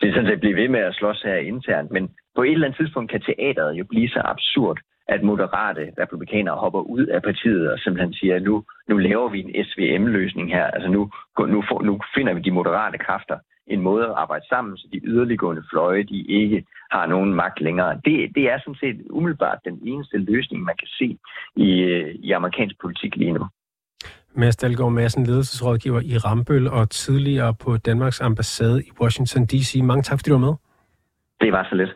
det 0.00 0.14
sådan 0.14 0.30
set 0.30 0.40
blive 0.40 0.56
ved 0.56 0.68
med 0.68 0.80
at 0.80 0.94
slås 0.94 1.22
her 1.22 1.36
internt. 1.36 1.90
Men 1.90 2.10
på 2.36 2.42
et 2.42 2.52
eller 2.52 2.66
andet 2.66 2.78
tidspunkt 2.78 3.10
kan 3.10 3.20
teateret 3.20 3.74
jo 3.74 3.84
blive 3.84 4.08
så 4.08 4.20
absurd, 4.24 4.78
at 5.08 5.22
moderate 5.22 5.92
republikanere 5.98 6.56
hopper 6.56 6.80
ud 6.80 7.06
af 7.06 7.22
partiet 7.22 7.72
og 7.72 7.78
simpelthen 7.78 8.14
siger, 8.14 8.36
at 8.36 8.42
nu, 8.42 8.64
nu 8.88 8.96
laver 8.96 9.28
vi 9.28 9.40
en 9.40 9.64
SVM-løsning 9.64 10.48
her. 10.52 10.64
Altså 10.64 10.88
nu, 10.88 11.10
nu, 11.38 11.64
for, 11.68 11.82
nu 11.82 12.00
finder 12.14 12.34
vi 12.34 12.40
de 12.40 12.50
moderate 12.50 12.98
kræfter 12.98 13.38
en 13.66 13.80
måde 13.80 14.04
at 14.04 14.14
arbejde 14.16 14.46
sammen, 14.48 14.76
så 14.76 14.88
de 14.92 15.00
yderliggående 15.04 15.62
fløje, 15.70 16.02
de 16.02 16.22
ikke 16.28 16.64
har 16.90 17.06
nogen 17.06 17.34
magt 17.34 17.60
længere. 17.60 18.00
Det, 18.04 18.34
det 18.34 18.44
er 18.52 18.58
sådan 18.58 18.74
set 18.74 18.96
umiddelbart 19.10 19.58
den 19.64 19.78
eneste 19.86 20.18
løsning, 20.18 20.64
man 20.64 20.76
kan 20.78 20.88
se 20.88 21.18
i, 21.56 21.68
i 22.26 22.32
amerikansk 22.32 22.80
politik 22.80 23.16
lige 23.16 23.32
nu. 23.32 23.46
Mads 24.34 24.56
Dahlgaard 24.56 24.92
Madsen, 24.92 25.26
ledelsesrådgiver 25.26 26.00
i 26.00 26.16
Rambøl 26.18 26.68
og 26.68 26.90
tidligere 26.90 27.54
på 27.54 27.76
Danmarks 27.76 28.20
ambassade 28.20 28.82
i 28.82 28.90
Washington 29.00 29.46
D.C. 29.46 29.80
Mange 29.82 30.02
tak, 30.02 30.18
fordi 30.18 30.30
du 30.30 30.38
var 30.38 30.46
med. 30.46 30.54
Det 31.40 31.52
var 31.52 31.66
så 31.70 31.74
lidt. 31.74 31.90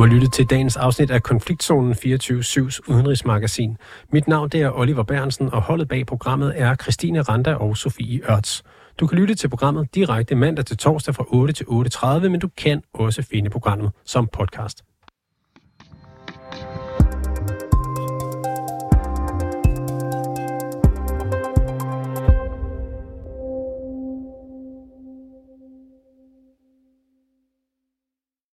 Du 0.00 0.04
har 0.04 0.12
lyttet 0.12 0.32
til 0.32 0.50
dagens 0.50 0.76
afsnit 0.76 1.10
af 1.10 1.22
Konfliktzonen 1.22 1.92
24-7's 1.92 2.80
udenrigsmagasin. 2.88 3.76
Mit 4.12 4.28
navn 4.28 4.48
det 4.48 4.62
er 4.62 4.78
Oliver 4.78 5.02
Bernsen, 5.02 5.52
og 5.52 5.62
holdet 5.62 5.88
bag 5.88 6.06
programmet 6.06 6.52
er 6.56 6.74
Christine 6.74 7.22
Randa 7.22 7.54
og 7.54 7.76
Sofie 7.76 8.20
Ørts. 8.30 8.62
Du 9.00 9.06
kan 9.06 9.18
lytte 9.18 9.34
til 9.34 9.48
programmet 9.48 9.94
direkte 9.94 10.34
mandag 10.34 10.66
til 10.66 10.76
torsdag 10.76 11.14
fra 11.14 11.24
8 11.28 11.52
til 11.52 11.64
8.30, 11.64 12.28
men 12.28 12.40
du 12.40 12.48
kan 12.56 12.82
også 12.94 13.22
finde 13.22 13.50
programmet 13.50 13.90
som 14.04 14.28
podcast. 14.32 14.89